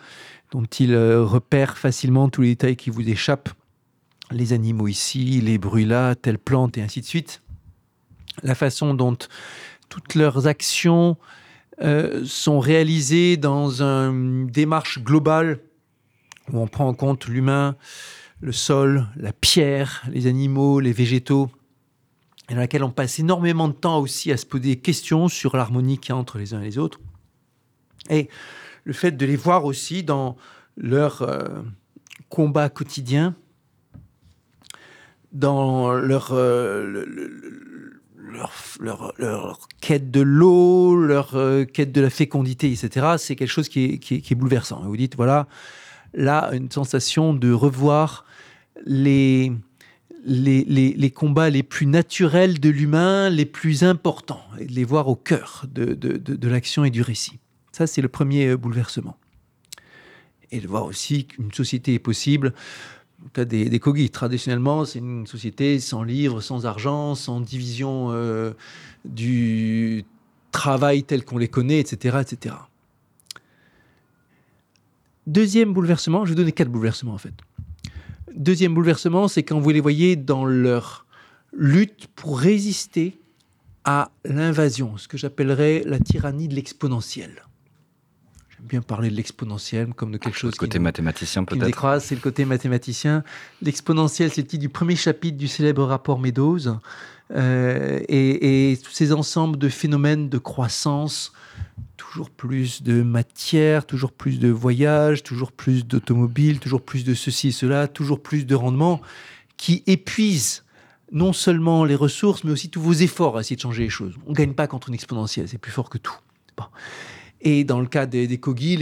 dont 0.51 0.65
ils 0.65 0.95
euh, 0.95 1.25
repèrent 1.25 1.79
facilement 1.79 2.29
tous 2.29 2.43
les 2.43 2.49
détails 2.49 2.77
qui 2.77 2.91
vous 2.91 3.09
échappent, 3.09 3.51
les 4.31 4.53
animaux 4.53 4.89
ici, 4.89 5.41
les 5.41 5.59
bruits 5.59 5.85
là, 5.85 6.15
telle 6.15 6.39
plante 6.39 6.79
et 6.79 6.83
ainsi 6.83 7.01
de 7.01 7.07
suite. 7.07 7.43
La 8.43 8.55
façon 8.55 8.95
dont 8.95 9.17
toutes 9.93 10.15
leurs 10.15 10.47
actions 10.47 11.19
euh, 11.83 12.25
sont 12.25 12.61
réalisées 12.61 13.37
dans 13.37 13.83
une 13.83 14.47
démarche 14.47 15.01
globale 15.01 15.59
où 16.51 16.61
on 16.61 16.67
prend 16.67 16.89
en 16.89 16.95
compte 16.95 17.27
l'humain, 17.27 17.77
le 18.41 18.53
sol, 18.53 19.07
la 19.17 19.35
pierre, 19.35 20.03
les 20.09 20.27
animaux, 20.27 20.81
les 20.81 20.93
végétaux, 20.93 21.51
et 22.49 22.55
dans 22.55 22.61
laquelle 22.61 22.85
on 22.85 22.91
passe 22.91 23.19
énormément 23.19 23.69
de 23.69 23.75
temps 23.75 23.99
aussi 23.99 24.33
à 24.33 24.39
se 24.39 24.47
poser 24.47 24.77
des 24.77 24.81
questions 24.81 25.29
sur 25.29 25.59
l'harmonie 25.59 25.99
qu'il 25.99 26.09
y 26.09 26.13
a 26.13 26.17
entre 26.17 26.39
les 26.39 26.55
uns 26.55 26.63
et 26.63 26.65
les 26.65 26.79
autres. 26.79 26.99
Et 28.09 28.31
le 28.85 28.95
fait 28.95 29.13
de 29.13 29.27
les 29.27 29.37
voir 29.37 29.67
aussi 29.67 30.03
dans 30.03 30.39
leur 30.79 31.21
euh, 31.21 31.61
combat 32.31 32.71
quotidien 32.71 33.35
dans 35.33 35.93
leur, 35.93 36.29
leur, 38.81 39.59
quête 39.81 40.11
de 40.11 40.21
l'eau, 40.21 40.97
leur 40.97 41.37
quête 41.73 41.93
de 41.93 42.01
la 42.01 42.11
fécondité, 42.11 42.71
etc. 42.71 43.15
C'est 43.19 43.37
quelque 43.37 43.51
chose 43.51 43.69
qui 43.69 44.01
est, 44.11 44.35
bouleversant. 44.35 44.83
Vous 44.83 44.97
dites, 44.97 45.17
voilà, 45.17 45.47
là, 46.15 46.51
une 46.53 46.71
sensation 46.71 47.35
de 47.35 47.53
revoir 47.53 48.25
les, 48.87 49.53
les, 50.25 50.65
les, 50.65 51.11
combats 51.11 51.51
les 51.51 51.63
plus 51.63 51.87
naturels 51.87 52.61
de 52.61 52.69
l'humain, 52.69 53.31
les 53.31 53.47
plus 53.47 53.85
importants, 53.85 54.45
et 54.59 54.67
de 54.67 54.73
les 54.73 54.85
voir 54.85 55.09
au 55.09 55.17
cœur 55.17 55.65
de, 55.71 55.95
de, 55.95 56.17
de, 56.17 56.35
de 56.35 56.49
l'action 56.49 56.85
et 56.85 56.91
du 56.91 57.03
récit. 57.03 57.39
Ça, 57.73 57.87
c'est 57.87 58.03
le 58.03 58.09
premier 58.09 58.57
bouleversement. 58.57 59.17
Et 60.51 60.61
de 60.61 60.69
voir 60.69 60.85
aussi 60.85 61.27
qu'une 61.27 61.53
société 61.53 61.95
est 61.95 61.99
possible. 61.99 62.53
Cas 63.33 63.45
des, 63.45 63.69
des 63.69 64.09
traditionnellement, 64.09 64.85
c'est 64.85 64.99
une 64.99 65.27
société 65.27 65.79
sans 65.81 66.03
livres, 66.03 66.41
sans 66.41 66.67
argent, 66.67 67.15
sans 67.15 67.41
division 67.41 68.09
euh, 68.11 68.53
du 69.05 70.05
travail 70.51 71.05
tel 71.05 71.25
qu'on 71.25 71.39
les 71.39 71.49
connaît, 71.49 71.79
etc., 71.79 72.19
etc. 72.21 72.55
Deuxième 75.27 75.73
bouleversement, 75.73 76.25
je 76.25 76.31
vais 76.31 76.37
donner 76.37 76.53
quatre 76.53 76.71
bouleversements 76.71 77.15
en 77.15 77.19
fait. 77.19 77.35
Deuxième 78.35 78.75
bouleversement, 78.75 79.29
c'est 79.29 79.43
quand 79.43 79.61
vous 79.61 79.71
les 79.71 79.81
voyez 79.81 80.17
dans 80.17 80.45
leur 80.45 81.07
lutte 81.53 82.09
pour 82.15 82.39
résister 82.41 83.21
à 83.85 84.11
l'invasion, 84.25 84.97
ce 84.97 85.09
que 85.09 85.17
j'appellerais 85.17 85.83
la 85.87 85.99
tyrannie 85.99 86.49
de 86.49 86.55
l'exponentiel. 86.55 87.43
Bien 88.63 88.81
parler 88.81 89.11
de 89.11 89.17
l'exponentiel 89.17 89.93
comme 89.95 90.13
de 90.13 90.19
quelque 90.19 90.39
chose. 90.39 90.53
Le 90.53 90.59
côté 90.59 90.79
qui, 90.79 90.83
mathématicien 90.85 91.45
peut-être. 91.45 91.65
décroise, 91.65 92.05
c'est 92.05 92.15
le 92.15 92.21
côté 92.21 92.45
mathématicien. 92.45 93.25
L'exponentiel, 93.61 94.31
c'est 94.31 94.43
le 94.43 94.47
titre 94.47 94.61
du 94.61 94.69
premier 94.69 94.97
chapitre 94.97 95.37
du 95.37 95.49
célèbre 95.49 95.85
rapport 95.85 96.21
Meadows. 96.21 96.79
Euh, 97.35 98.01
et, 98.09 98.73
et, 98.73 98.77
tous 98.77 98.93
ces 98.93 99.13
ensembles 99.13 99.59
de 99.59 99.69
phénomènes 99.69 100.29
de 100.29 100.39
croissance, 100.39 101.33
toujours 101.97 102.31
plus 102.31 102.83
de 102.83 103.03
matière, 103.03 103.87
toujours 103.87 104.13
plus 104.13 104.39
de 104.39 104.49
voyages, 104.49 105.23
toujours 105.23 105.51
plus 105.51 105.87
d'automobiles, 105.87 106.61
toujours 106.61 106.83
plus 106.83 107.05
de 107.05 107.15
ceci 107.15 107.49
et 107.49 107.53
cela, 107.53 107.89
toujours 107.89 108.23
plus 108.23 108.47
de 108.47 108.55
rendement, 108.55 109.01
qui 109.57 109.83
épuisent 109.87 110.65
non 111.11 111.33
seulement 111.33 111.85
les 111.85 111.95
ressources, 111.95 112.45
mais 112.45 112.51
aussi 112.51 112.71
tous 112.71 112.81
vos 112.81 112.93
efforts 112.93 113.37
à 113.37 113.41
essayer 113.41 113.57
de 113.57 113.61
changer 113.61 113.85
les 113.85 113.91
choses. 113.91 114.15
On 114.27 114.31
ne 114.31 114.35
gagne 114.35 114.55
pas 114.55 114.67
contre 114.67 114.89
une 114.89 114.95
exponentielle, 114.95 115.49
c'est 115.49 115.59
plus 115.59 115.73
fort 115.73 115.91
que 115.91 115.99
tout. 115.99 116.17
Bon. 116.57 116.65
Et 117.45 117.65
dans 117.65 117.81
le 117.81 117.87
cas 117.87 118.07
des, 118.07 118.29
des 118.29 118.39
Kogi, 118.39 118.79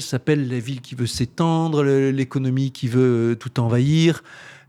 s'appelle 0.00 0.48
la 0.48 0.58
ville 0.58 0.80
qui 0.80 0.94
veut 0.94 1.06
s'étendre, 1.06 1.84
l'économie 1.84 2.72
qui 2.72 2.88
veut 2.88 3.36
tout 3.38 3.60
envahir, 3.60 4.22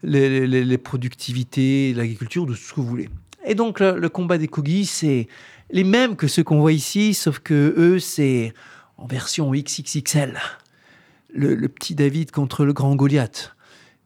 les, 0.03 0.77
productivités, 0.77 1.93
l'agriculture, 1.95 2.45
de 2.45 2.53
ce 2.53 2.73
que 2.73 2.81
vous 2.81 2.87
voulez. 2.87 3.09
Et 3.45 3.55
donc 3.55 3.79
le, 3.79 4.09
combat 4.09 4.37
des 4.37 4.49
Kogi, 4.49 4.85
c'est 4.85 5.27
les 5.71 5.85
mêmes 5.85 6.17
que 6.17 6.27
ceux 6.27 6.43
qu'on 6.43 6.59
voit 6.59 6.73
ici, 6.73 7.13
sauf 7.13 7.39
que 7.39 7.73
eux, 7.77 7.99
c'est 7.99 8.53
en 8.97 9.07
version 9.07 9.51
XXXL. 9.51 10.37
Le, 11.33 11.55
le, 11.55 11.69
petit 11.69 11.95
David 11.95 12.31
contre 12.31 12.65
le 12.65 12.73
grand 12.73 12.95
Goliath. 12.95 13.55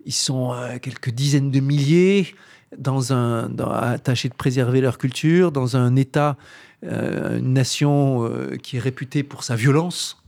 Ils 0.05 0.13
sont 0.13 0.53
euh, 0.53 0.77
quelques 0.79 1.09
dizaines 1.09 1.51
de 1.51 1.59
milliers 1.59 2.33
dans 2.77 3.13
un, 3.13 3.50
dans, 3.50 3.69
attachés 3.69 4.29
de 4.29 4.33
préserver 4.33 4.81
leur 4.81 4.97
culture, 4.97 5.51
dans 5.51 5.77
un 5.77 5.95
État, 5.95 6.38
euh, 6.86 7.39
une 7.39 7.53
nation 7.53 8.25
euh, 8.25 8.57
qui 8.57 8.77
est 8.77 8.79
réputée 8.79 9.24
pour 9.24 9.43
sa 9.43 9.55
violence. 9.55 10.21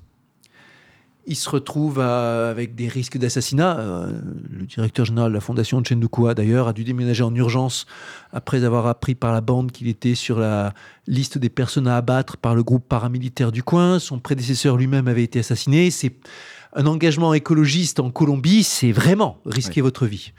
Ils 1.27 1.35
se 1.35 1.49
retrouvent 1.49 1.99
à, 1.99 2.49
avec 2.49 2.73
des 2.73 2.87
risques 2.87 3.17
d'assassinat. 3.17 3.77
Euh, 3.77 4.19
le 4.49 4.65
directeur 4.65 5.05
général 5.05 5.29
de 5.29 5.35
la 5.35 5.41
fondation 5.41 5.79
de 5.79 5.85
Chendukua, 5.85 6.33
d'ailleurs, 6.33 6.67
a 6.67 6.73
dû 6.73 6.83
déménager 6.83 7.23
en 7.23 7.35
urgence 7.35 7.85
après 8.31 8.63
avoir 8.63 8.87
appris 8.87 9.13
par 9.13 9.31
la 9.31 9.41
bande 9.41 9.71
qu'il 9.71 9.87
était 9.87 10.15
sur 10.15 10.39
la 10.39 10.73
liste 11.05 11.37
des 11.37 11.49
personnes 11.49 11.87
à 11.87 11.97
abattre 11.97 12.37
par 12.37 12.55
le 12.55 12.63
groupe 12.63 12.87
paramilitaire 12.87 13.51
du 13.51 13.61
coin. 13.61 13.99
Son 13.99 14.19
prédécesseur 14.19 14.75
lui-même 14.75 15.07
avait 15.07 15.23
été 15.23 15.39
assassiné. 15.39 15.91
C'est 15.91 16.15
un 16.73 16.87
engagement 16.87 17.33
écologiste 17.33 17.99
en 17.99 18.09
Colombie, 18.09 18.63
c'est 18.63 18.91
vraiment 18.91 19.37
risquer 19.45 19.81
oui. 19.81 19.85
votre 19.85 20.07
vie. 20.07 20.33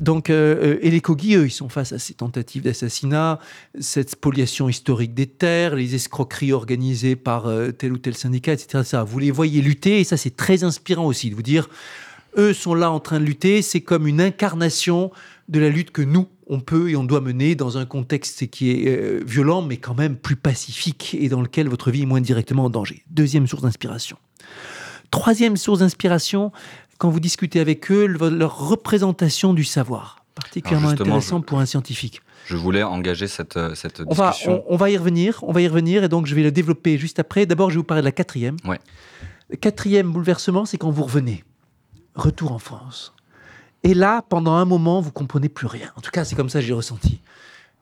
Donc, 0.00 0.30
euh, 0.30 0.78
et 0.80 0.90
les 0.90 1.00
Kogi, 1.00 1.34
eux, 1.34 1.46
ils 1.46 1.52
sont 1.52 1.68
face 1.68 1.92
à 1.92 1.98
ces 1.98 2.14
tentatives 2.14 2.62
d'assassinat, 2.62 3.38
cette 3.78 4.10
spoliation 4.10 4.68
historique 4.68 5.14
des 5.14 5.26
terres, 5.26 5.74
les 5.74 5.94
escroqueries 5.94 6.52
organisées 6.52 7.16
par 7.16 7.46
euh, 7.46 7.70
tel 7.70 7.92
ou 7.92 7.98
tel 7.98 8.14
syndicat, 8.14 8.52
etc.. 8.54 9.02
Vous 9.06 9.18
les 9.18 9.30
voyez 9.30 9.60
lutter, 9.60 10.00
et 10.00 10.04
ça, 10.04 10.16
c'est 10.16 10.36
très 10.36 10.64
inspirant 10.64 11.06
aussi 11.06 11.30
de 11.30 11.34
vous 11.34 11.42
dire, 11.42 11.68
eux 12.36 12.52
sont 12.52 12.74
là 12.74 12.90
en 12.90 13.00
train 13.00 13.20
de 13.20 13.24
lutter, 13.24 13.62
c'est 13.62 13.80
comme 13.80 14.06
une 14.06 14.20
incarnation 14.20 15.10
de 15.48 15.58
la 15.58 15.68
lutte 15.68 15.90
que 15.90 16.02
nous, 16.02 16.28
on 16.46 16.60
peut 16.60 16.90
et 16.90 16.96
on 16.96 17.04
doit 17.04 17.20
mener 17.20 17.54
dans 17.54 17.78
un 17.78 17.86
contexte 17.86 18.48
qui 18.48 18.70
est 18.70 18.88
euh, 18.88 19.20
violent, 19.24 19.62
mais 19.62 19.76
quand 19.76 19.94
même 19.94 20.16
plus 20.16 20.36
pacifique 20.36 21.16
et 21.18 21.28
dans 21.28 21.42
lequel 21.42 21.68
votre 21.68 21.90
vie 21.90 22.02
est 22.02 22.06
moins 22.06 22.20
directement 22.20 22.64
en 22.64 22.70
danger. 22.70 23.04
Deuxième 23.10 23.46
source 23.46 23.62
d'inspiration. 23.62 24.16
Troisième 25.10 25.56
source 25.56 25.80
d'inspiration, 25.80 26.52
quand 27.00 27.08
vous 27.08 27.18
discutez 27.18 27.60
avec 27.60 27.90
eux, 27.90 28.06
leur 28.06 28.68
représentation 28.68 29.54
du 29.54 29.64
savoir, 29.64 30.22
particulièrement 30.34 30.90
intéressant 30.90 31.38
je, 31.38 31.44
pour 31.44 31.58
un 31.58 31.64
scientifique. 31.64 32.20
Je 32.44 32.56
voulais 32.56 32.82
engager 32.82 33.26
cette, 33.26 33.58
cette 33.74 34.02
on 34.06 34.12
va, 34.12 34.28
discussion. 34.28 34.62
On, 34.68 34.74
on, 34.74 34.76
va 34.76 34.90
y 34.90 34.98
revenir, 34.98 35.42
on 35.42 35.52
va 35.52 35.62
y 35.62 35.68
revenir, 35.68 36.04
et 36.04 36.10
donc 36.10 36.26
je 36.26 36.34
vais 36.34 36.42
le 36.42 36.52
développer 36.52 36.98
juste 36.98 37.18
après. 37.18 37.46
D'abord, 37.46 37.70
je 37.70 37.76
vais 37.76 37.78
vous 37.78 37.84
parler 37.84 38.02
de 38.02 38.04
la 38.04 38.12
quatrième. 38.12 38.56
Ouais. 38.66 38.78
Le 39.48 39.56
quatrième 39.56 40.12
bouleversement, 40.12 40.66
c'est 40.66 40.76
quand 40.76 40.90
vous 40.90 41.04
revenez, 41.04 41.42
retour 42.14 42.52
en 42.52 42.58
France. 42.58 43.14
Et 43.82 43.94
là, 43.94 44.22
pendant 44.28 44.52
un 44.52 44.66
moment, 44.66 45.00
vous 45.00 45.10
comprenez 45.10 45.48
plus 45.48 45.68
rien. 45.68 45.90
En 45.96 46.02
tout 46.02 46.10
cas, 46.10 46.26
c'est 46.26 46.36
comme 46.36 46.50
ça 46.50 46.60
que 46.60 46.66
j'ai 46.66 46.74
ressenti. 46.74 47.22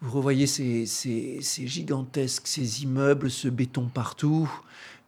Vous 0.01 0.13
revoyez 0.13 0.47
ces, 0.47 0.87
ces, 0.87 1.41
ces 1.43 1.67
gigantesques, 1.67 2.47
ces 2.47 2.85
immeubles, 2.85 3.33
ce 3.33 3.49
béton 3.49 3.91
partout, 3.93 4.49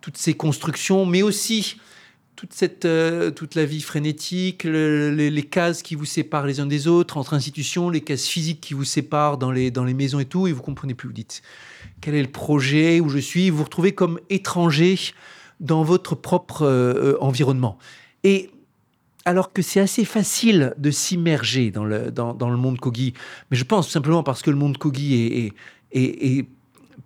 toutes 0.00 0.17
ces 0.17 0.35
constructions, 0.35 1.07
mais 1.07 1.23
aussi 1.23 1.76
toute, 2.40 2.54
cette, 2.54 2.87
euh, 2.87 3.30
toute 3.30 3.54
la 3.54 3.66
vie 3.66 3.82
frénétique, 3.82 4.64
le, 4.64 5.11
les, 5.11 5.42
cases 5.42 5.82
qui 5.82 5.94
vous 5.94 6.06
séparent 6.06 6.47
les 6.47 6.59
uns 6.59 6.64
des 6.64 6.88
autres, 6.88 7.18
entre 7.18 7.35
institutions, 7.35 7.90
les 7.90 8.00
cases 8.00 8.25
physiques 8.25 8.62
qui 8.62 8.73
vous 8.73 8.87
séparent 8.87 9.37
dans 9.37 9.50
les, 9.50 9.70
dans 9.70 9.85
les 9.85 9.92
maisons 9.92 10.20
et 10.20 10.25
tout, 10.25 10.47
et 10.47 10.52
vous 10.52 10.62
comprenez 10.62 10.94
plus. 10.94 11.06
Vous 11.06 11.12
dites, 11.12 11.42
quel 12.00 12.14
est 12.14 12.23
le 12.23 12.30
projet, 12.30 12.99
où 12.99 13.11
je 13.11 13.18
suis 13.18 13.50
Vous 13.50 13.59
vous 13.59 13.64
retrouvez 13.64 13.92
comme 13.92 14.18
étranger 14.30 14.99
dans 15.61 15.82
votre 15.82 16.14
propre 16.14 16.62
euh, 16.62 17.18
environnement. 17.20 17.76
Et 18.25 18.49
alors 19.26 19.52
que 19.52 19.61
c'est 19.61 19.80
assez 19.80 20.06
facile 20.06 20.73
de 20.78 20.90
s'immerger 20.90 21.70
dans 21.70 21.85
le, 21.85 22.11
dans, 22.11 22.32
dans, 22.32 22.49
le 22.49 22.56
monde 22.56 22.78
Kogi, 22.78 23.12
mais 23.50 23.59
je 23.59 23.64
pense 23.64 23.90
simplement 23.90 24.23
parce 24.23 24.40
que 24.40 24.49
le 24.49 24.56
monde 24.56 24.78
Kogi 24.78 25.14
est, 25.14 25.52
est, 25.92 26.38
est 26.38 26.47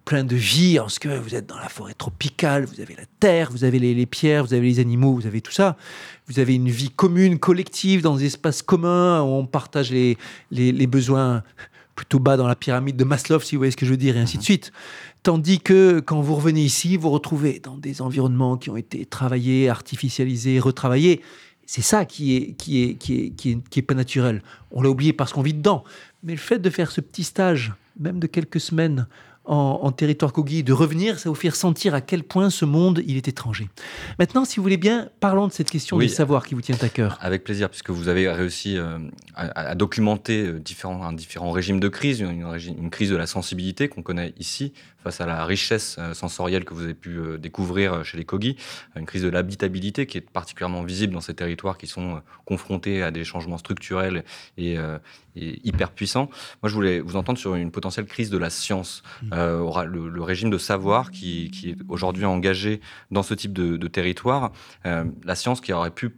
plein 0.04 0.24
de 0.24 0.36
vie, 0.36 0.76
parce 0.76 0.98
que 0.98 1.08
vous 1.18 1.34
êtes 1.34 1.46
dans 1.46 1.58
la 1.58 1.68
forêt 1.68 1.94
tropicale, 1.94 2.66
vous 2.66 2.80
avez 2.80 2.94
la 2.94 3.06
terre, 3.20 3.50
vous 3.50 3.64
avez 3.64 3.78
les, 3.78 3.94
les, 3.94 4.06
pierres, 4.06 4.44
vous 4.44 4.54
avez 4.54 4.66
les 4.66 4.80
animaux, 4.80 5.14
vous 5.14 5.26
avez 5.26 5.40
tout 5.40 5.52
ça. 5.52 5.76
Vous 6.28 6.38
avez 6.38 6.54
une 6.54 6.68
vie 6.68 6.90
commune, 6.90 7.38
collective, 7.38 8.02
dans 8.02 8.16
des 8.16 8.26
espaces 8.26 8.62
communs, 8.62 9.22
où 9.22 9.26
on 9.26 9.46
partage 9.46 9.90
les, 9.90 10.18
les, 10.50 10.72
les 10.72 10.86
besoins 10.86 11.42
plutôt 11.94 12.18
bas 12.18 12.36
dans 12.36 12.46
la 12.46 12.56
pyramide 12.56 12.96
de 12.96 13.04
Maslow, 13.04 13.40
si 13.40 13.54
vous 13.54 13.60
voyez 13.60 13.70
ce 13.70 13.76
que 13.76 13.86
je 13.86 13.92
veux 13.92 13.96
dire, 13.96 14.16
et 14.16 14.20
ainsi 14.20 14.38
de 14.38 14.42
suite. 14.42 14.72
Tandis 15.22 15.60
que 15.60 16.00
quand 16.00 16.20
vous 16.20 16.34
revenez 16.34 16.62
ici, 16.62 16.96
vous 16.96 17.10
retrouvez 17.10 17.60
dans 17.60 17.78
des 17.78 18.02
environnements 18.02 18.56
qui 18.56 18.68
ont 18.70 18.76
été 18.76 19.06
travaillés, 19.06 19.70
artificialisés, 19.70 20.58
retravaillés. 20.60 21.22
C'est 21.66 21.82
ça 21.82 22.04
qui 22.04 22.36
est, 22.36 22.52
qui, 22.58 22.82
est, 22.82 22.94
qui, 22.94 23.22
est, 23.22 23.30
qui, 23.30 23.52
est, 23.52 23.68
qui 23.68 23.78
est 23.78 23.82
pas 23.82 23.94
naturel. 23.94 24.42
On 24.70 24.82
l'a 24.82 24.90
oublié 24.90 25.14
parce 25.14 25.32
qu'on 25.32 25.40
vit 25.40 25.54
dedans. 25.54 25.82
Mais 26.22 26.32
le 26.32 26.38
fait 26.38 26.58
de 26.58 26.68
faire 26.68 26.90
ce 26.90 27.00
petit 27.00 27.24
stage, 27.24 27.72
même 27.98 28.18
de 28.18 28.26
quelques 28.26 28.60
semaines, 28.60 29.06
en, 29.44 29.80
en, 29.82 29.92
territoire 29.92 30.32
Kogi, 30.32 30.62
de 30.62 30.72
revenir, 30.72 31.18
ça 31.18 31.28
vous 31.28 31.34
fait 31.34 31.48
ressentir 31.48 31.94
à 31.94 32.00
quel 32.00 32.24
point 32.24 32.50
ce 32.50 32.64
monde, 32.64 33.02
il 33.06 33.16
est 33.16 33.28
étranger. 33.28 33.68
Maintenant, 34.18 34.44
si 34.44 34.56
vous 34.56 34.62
voulez 34.62 34.76
bien, 34.76 35.08
parlons 35.20 35.46
de 35.46 35.52
cette 35.52 35.70
question 35.70 35.96
oui, 35.96 36.06
du 36.06 36.12
savoir 36.12 36.46
qui 36.46 36.54
vous 36.54 36.62
tient 36.62 36.76
à 36.80 36.88
cœur. 36.88 37.18
Avec 37.20 37.44
plaisir, 37.44 37.68
puisque 37.68 37.90
vous 37.90 38.08
avez 38.08 38.28
réussi 38.30 38.76
euh, 38.76 38.98
à, 39.34 39.70
à, 39.70 39.74
documenter 39.74 40.46
euh, 40.46 40.58
différents, 40.58 41.04
un 41.04 41.12
différent 41.12 41.50
régime 41.50 41.80
de 41.80 41.88
crise, 41.88 42.20
une, 42.20 42.56
une 42.78 42.90
crise 42.90 43.10
de 43.10 43.16
la 43.16 43.26
sensibilité 43.26 43.88
qu'on 43.88 44.02
connaît 44.02 44.34
ici, 44.38 44.72
face 45.02 45.20
à 45.20 45.26
la 45.26 45.44
richesse 45.44 45.96
euh, 45.98 46.14
sensorielle 46.14 46.64
que 46.64 46.72
vous 46.72 46.82
avez 46.82 46.94
pu 46.94 47.20
découvrir 47.38 48.04
chez 48.04 48.16
les 48.16 48.24
Kogi, 48.24 48.56
une 48.96 49.06
crise 49.06 49.22
de 49.22 49.28
l'habitabilité 49.28 50.06
qui 50.06 50.18
est 50.18 50.30
particulièrement 50.30 50.82
visible 50.82 51.12
dans 51.12 51.20
ces 51.20 51.34
territoires 51.34 51.78
qui 51.78 51.86
sont 51.86 52.22
confrontés 52.44 53.02
à 53.02 53.10
des 53.10 53.24
changements 53.24 53.58
structurels 53.58 54.24
et, 54.56 54.78
euh, 54.78 54.98
et 55.36 55.60
hyper 55.64 55.90
puissants. 55.90 56.28
Moi, 56.62 56.68
je 56.68 56.74
voulais 56.74 57.00
vous 57.00 57.16
entendre 57.16 57.38
sur 57.38 57.54
une 57.54 57.70
potentielle 57.70 58.06
crise 58.06 58.30
de 58.30 58.38
la 58.38 58.50
science. 58.50 59.02
Mmh. 59.22 59.32
Euh, 59.34 59.84
le, 59.84 60.08
le, 60.08 60.22
régime 60.22 60.50
de 60.50 60.58
savoir 60.58 61.10
qui, 61.10 61.50
qui 61.50 61.70
est 61.70 61.76
aujourd'hui 61.88 62.24
engagé 62.24 62.80
dans 63.10 63.22
ce 63.22 63.34
type 63.34 63.52
de, 63.52 63.76
de 63.76 63.88
territoire, 63.88 64.52
euh, 64.86 65.04
la 65.24 65.34
science 65.34 65.60
qui 65.60 65.72
aurait 65.72 65.90
pu 65.90 66.14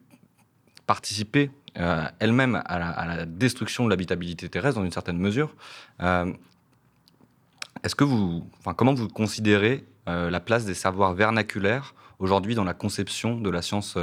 participer 0.86 1.50
euh, 1.78 2.04
elle-même 2.18 2.54
à, 2.56 2.60
à, 2.60 3.16
la 3.16 3.26
destruction 3.26 3.84
de 3.84 3.90
l'habitabilité 3.90 4.48
terrestre 4.48 4.78
dans 4.78 4.84
une 4.84 4.92
certaine 4.92 5.18
mesure. 5.18 5.54
Euh, 6.00 6.32
Est-ce 7.82 7.94
que 7.94 8.04
vous, 8.04 8.48
enfin, 8.58 8.74
comment 8.74 8.94
vous 8.94 9.08
considérez 9.08 9.84
euh, 10.08 10.30
la 10.30 10.40
place 10.40 10.64
des 10.64 10.74
savoirs 10.74 11.12
vernaculaires 11.14 11.94
aujourd'hui 12.18 12.54
dans 12.54 12.64
la 12.64 12.74
conception 12.74 13.38
de 13.38 13.50
la 13.50 13.62
science 13.62 13.98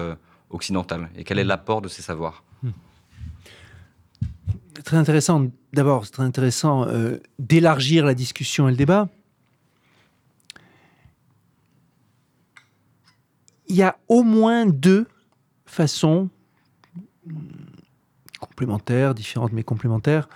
occidentale? 0.49 1.09
Et 1.15 1.23
quel 1.23 1.39
est 1.39 1.43
l'apport 1.43 1.81
de 1.81 1.87
ces 1.87 2.01
savoirs? 2.01 2.43
Très 4.83 4.97
intéressant. 4.97 5.47
D'abord, 5.73 6.05
c'est 6.05 6.11
très 6.11 6.23
intéressant 6.23 6.87
euh, 6.87 7.17
d'élargir 7.39 8.05
la 8.05 8.13
discussion 8.13 8.67
et 8.67 8.71
le 8.71 8.77
débat. 8.77 9.09
Il 13.67 13.75
y 13.75 13.81
a 13.81 13.97
au 14.07 14.23
moins 14.23 14.65
deux 14.65 15.07
façons 15.65 16.29
complémentaires, 18.39 19.15
différentes 19.15 19.53
mais 19.53 19.63
complémentaires, 19.63 20.29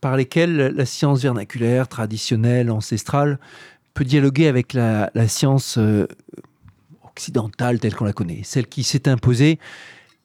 par 0.00 0.16
lesquelles 0.16 0.56
la 0.56 0.86
science 0.86 1.20
vernaculaire, 1.20 1.88
traditionnelle, 1.88 2.70
ancestrale, 2.70 3.38
peut 3.92 4.04
dialoguer 4.04 4.46
avec 4.46 4.72
la, 4.72 5.10
science 5.28 5.76
euh, 5.76 6.06
occidentale 7.04 7.80
telle 7.80 7.94
qu'on 7.94 8.04
la 8.06 8.12
connaît, 8.12 8.40
celle 8.44 8.66
qui 8.66 8.82
s'est 8.82 9.08
imposée 9.08 9.58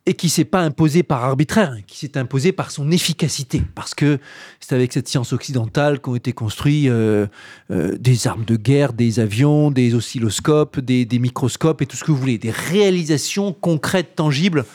et 0.07 0.13
qui 0.13 0.29
s'est 0.29 0.45
pas 0.45 0.61
imposée 0.61 1.01
par 1.01 1.23
arbitraire, 1.23 1.71
hein, 1.71 1.81
qui 1.87 1.97
s'est 1.97 2.17
imposée 2.17 2.51
par 2.51 2.69
son 2.69 2.91
efficacité, 2.91 3.63
parce 3.73 3.95
que 3.95 4.19
c'est 4.59 4.75
avec 4.75 4.93
cette 4.93 5.07
science 5.07 5.33
occidentale 5.33 5.99
qu'ont 5.99 6.15
été 6.15 6.31
construits 6.31 6.89
euh, 6.89 7.25
euh, 7.71 7.97
des 7.97 8.27
armes 8.27 8.45
de 8.45 8.55
guerre, 8.55 8.93
des 8.93 9.19
avions, 9.19 9.71
des 9.71 9.95
oscilloscopes, 9.95 10.79
des, 10.79 11.07
microscopes 11.17 11.81
et 11.81 11.85
tout 11.87 11.97
ce 11.97 12.03
que 12.03 12.11
vous 12.11 12.17
voulez, 12.17 12.37
des 12.37 12.51
réalisations 12.51 13.51
concrètes, 13.51 14.15
tangibles 14.15 14.65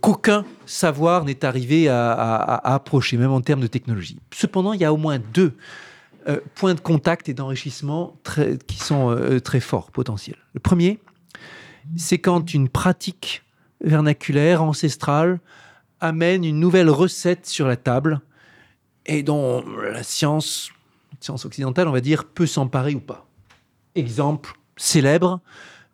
qu'aucun 0.00 0.44
savoir 0.66 1.24
n'est 1.24 1.44
arrivé 1.44 1.88
à, 1.88 2.60
approcher, 2.64 3.16
même 3.16 3.30
en 3.30 3.40
termes 3.40 3.60
de 3.60 3.66
technologie. 3.66 4.18
Cependant, 4.34 4.72
il 4.72 4.80
y 4.80 4.84
a 4.84 4.92
au 4.92 4.96
moins 4.96 5.18
deux 5.18 5.54
euh, 6.28 6.40
points 6.56 6.74
de 6.74 6.80
contact 6.80 7.28
et 7.28 7.34
d'enrichissement 7.34 8.16
qui 8.66 8.78
sont 8.78 9.16
très 9.44 9.60
forts, 9.60 9.92
potentiels. 9.92 10.38
Le 10.54 10.60
premier, 10.60 10.98
c'est 11.96 12.18
quand 12.18 12.52
une 12.52 12.68
pratique 12.68 13.42
vernaculaire, 13.80 14.62
ancestrale, 14.62 15.40
amène 16.00 16.44
une 16.44 16.60
nouvelle 16.60 16.90
recette 16.90 17.46
sur 17.46 17.66
la 17.66 17.76
table 17.76 18.20
et 19.06 19.22
dont 19.22 19.64
la 19.92 20.02
science, 20.02 20.70
science 21.20 21.44
occidentale, 21.44 21.88
on 21.88 21.92
va 21.92 22.00
dire, 22.00 22.24
peut 22.24 22.46
s'emparer 22.46 22.94
ou 22.94 23.00
pas. 23.00 23.26
Exemple 23.94 24.52
célèbre, 24.76 25.40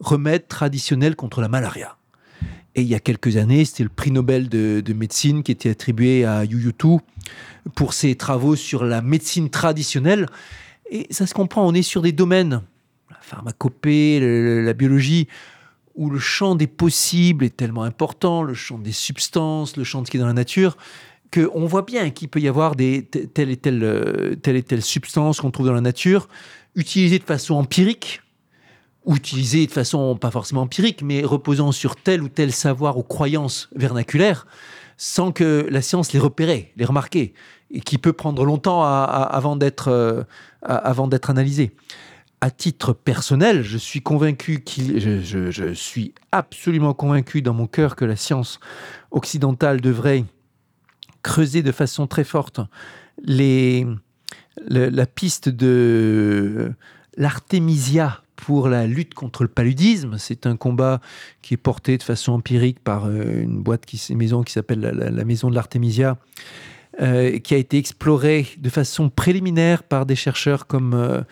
remède 0.00 0.48
traditionnel 0.48 1.14
contre 1.14 1.40
la 1.40 1.48
malaria. 1.48 1.96
Et 2.74 2.82
il 2.82 2.88
y 2.88 2.94
a 2.94 3.00
quelques 3.00 3.36
années, 3.36 3.64
c'était 3.64 3.82
le 3.82 3.90
prix 3.90 4.10
Nobel 4.10 4.48
de, 4.48 4.92
médecine 4.94 5.42
qui 5.42 5.52
était 5.52 5.70
attribué 5.70 6.24
à 6.24 6.44
Yu 6.44 6.72
Tu 6.76 6.86
pour 7.74 7.92
ses 7.92 8.14
travaux 8.14 8.56
sur 8.56 8.84
la 8.84 9.02
médecine 9.02 9.50
traditionnelle. 9.50 10.26
Et 10.90 11.06
ça 11.10 11.26
se 11.26 11.34
comprend, 11.34 11.66
on 11.66 11.74
est 11.74 11.82
sur 11.82 12.02
des 12.02 12.12
domaines, 12.12 12.62
la 13.10 13.18
pharmacopée, 13.20 14.62
la 14.64 14.72
biologie, 14.72 15.28
où 15.94 16.10
le 16.10 16.18
champ 16.18 16.54
des 16.54 16.66
possibles 16.66 17.44
est 17.44 17.56
tellement 17.56 17.82
important, 17.82 18.42
le 18.42 18.54
champ 18.54 18.78
des 18.78 18.92
substances, 18.92 19.76
le 19.76 19.84
champ 19.84 20.00
de 20.00 20.06
ce 20.06 20.10
qui 20.10 20.16
est 20.16 20.20
dans 20.20 20.26
la 20.26 20.32
nature, 20.32 20.76
qu'on 21.32 21.66
voit 21.66 21.82
bien 21.82 22.10
qu'il 22.10 22.28
peut 22.28 22.40
y 22.40 22.48
avoir 22.48 22.76
des, 22.76 23.04
telle, 23.04 23.50
et 23.50 23.56
telle, 23.56 23.82
euh, 23.82 24.36
et 24.46 24.80
substance 24.80 25.40
qu'on 25.40 25.50
trouve 25.50 25.66
dans 25.66 25.72
la 25.72 25.80
nature, 25.80 26.28
utilisée 26.74 27.18
de 27.18 27.24
façon 27.24 27.54
empirique, 27.54 28.22
utilisée 29.06 29.66
de 29.66 29.72
façon 29.72 30.16
pas 30.16 30.30
forcément 30.30 30.62
empirique, 30.62 31.02
mais 31.02 31.24
reposant 31.24 31.72
sur 31.72 31.96
tel 31.96 32.22
ou 32.22 32.28
tel 32.28 32.52
savoir 32.52 32.98
ou 32.98 33.02
croyance 33.02 33.68
vernaculaire, 33.74 34.46
sans 34.96 35.32
que 35.32 35.66
la 35.70 35.82
science 35.82 36.12
les 36.12 36.20
repérait, 36.20 36.72
les 36.76 36.84
remarquait, 36.84 37.32
et 37.70 37.80
qui 37.80 37.98
peut 37.98 38.12
prendre 38.12 38.44
longtemps 38.44 38.84
avant 38.84 39.56
d'être 39.56 39.88
euh, 39.88 40.22
analysée 40.62 41.74
à 42.42 42.50
titre 42.50 42.92
personnel, 42.92 43.62
je 43.62 43.78
suis 43.78 44.02
absolument 46.32 46.92
convaincu 46.92 47.40
dans 47.40 47.54
mon 47.54 47.68
cœur 47.68 47.94
que 47.94 48.04
la 48.04 48.16
science 48.16 48.58
occidentale 49.12 49.80
devrait 49.80 50.24
creuser 51.22 51.62
de 51.62 51.70
façon 51.70 52.08
très 52.08 52.24
forte 52.24 52.60
la 53.24 55.06
piste 55.06 55.48
de 55.48 56.72
l'artémisia 57.16 58.22
pour 58.34 58.68
la 58.68 58.88
lutte 58.88 59.14
contre 59.14 59.44
le 59.44 59.48
paludisme. 59.48 60.16
C'est 60.18 60.44
un 60.44 60.56
combat 60.56 61.00
qui 61.42 61.54
est 61.54 61.58
porté 61.58 61.96
de 61.96 62.02
façon 62.02 62.32
empirique 62.32 62.80
par 62.80 63.06
euh, 63.06 63.40
une 63.40 63.62
boîte, 63.62 63.86
qui, 63.86 64.04
une 64.10 64.18
maison 64.18 64.42
qui 64.42 64.52
s'appelle 64.52 64.80
la, 64.80 65.24
Maison 65.24 65.48
de 65.48 65.54
l'Artémisia 65.54 66.18
euh, 67.00 67.38
qui 67.38 67.54
a 67.54 67.56
été 67.56 67.78
exploré 67.78 68.46
de 68.58 68.68
façon 68.68 69.08
préliminaire 69.08 69.82
par 69.82 70.04
des 70.04 70.14
chercheurs 70.14 70.66
comme 70.66 70.92
euh, 70.92 71.22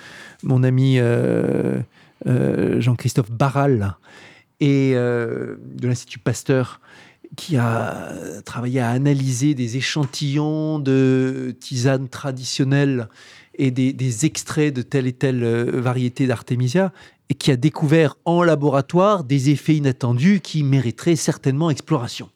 mon 0.43 0.63
ami 0.63 0.99
euh, 0.99 1.83
Jean-Christophe 2.25 3.31
Barral 3.31 3.97
et 4.61 4.93
de 4.93 5.59
l'Institut 5.83 6.19
Pasteur 6.19 6.81
qui 7.37 7.57
a 7.57 8.13
travaillé 8.45 8.81
à 8.81 8.91
analyser 8.91 9.55
des 9.55 9.77
échantillons 9.77 10.79
de 10.79 11.55
tisanes 11.61 12.09
traditionnelles 12.09 13.09
et 13.55 13.71
des 13.71 14.27
extraits 14.27 14.75
de 14.75 14.83
telle 14.83 15.07
et 15.07 15.15
telle 15.15 15.45
variété 15.71 16.27
d'Artemisia 16.27 16.93
et 17.31 17.35
qui 17.35 17.51
a 17.51 17.57
découvert 17.57 18.17
en 18.27 18.43
laboratoire 18.43 19.25
des 19.25 19.49
effets 19.49 19.77
inattendus 19.77 20.41
qui 20.41 20.63
mériteraient 20.63 21.17
certainement 21.17 21.71
exploration. 21.71 22.29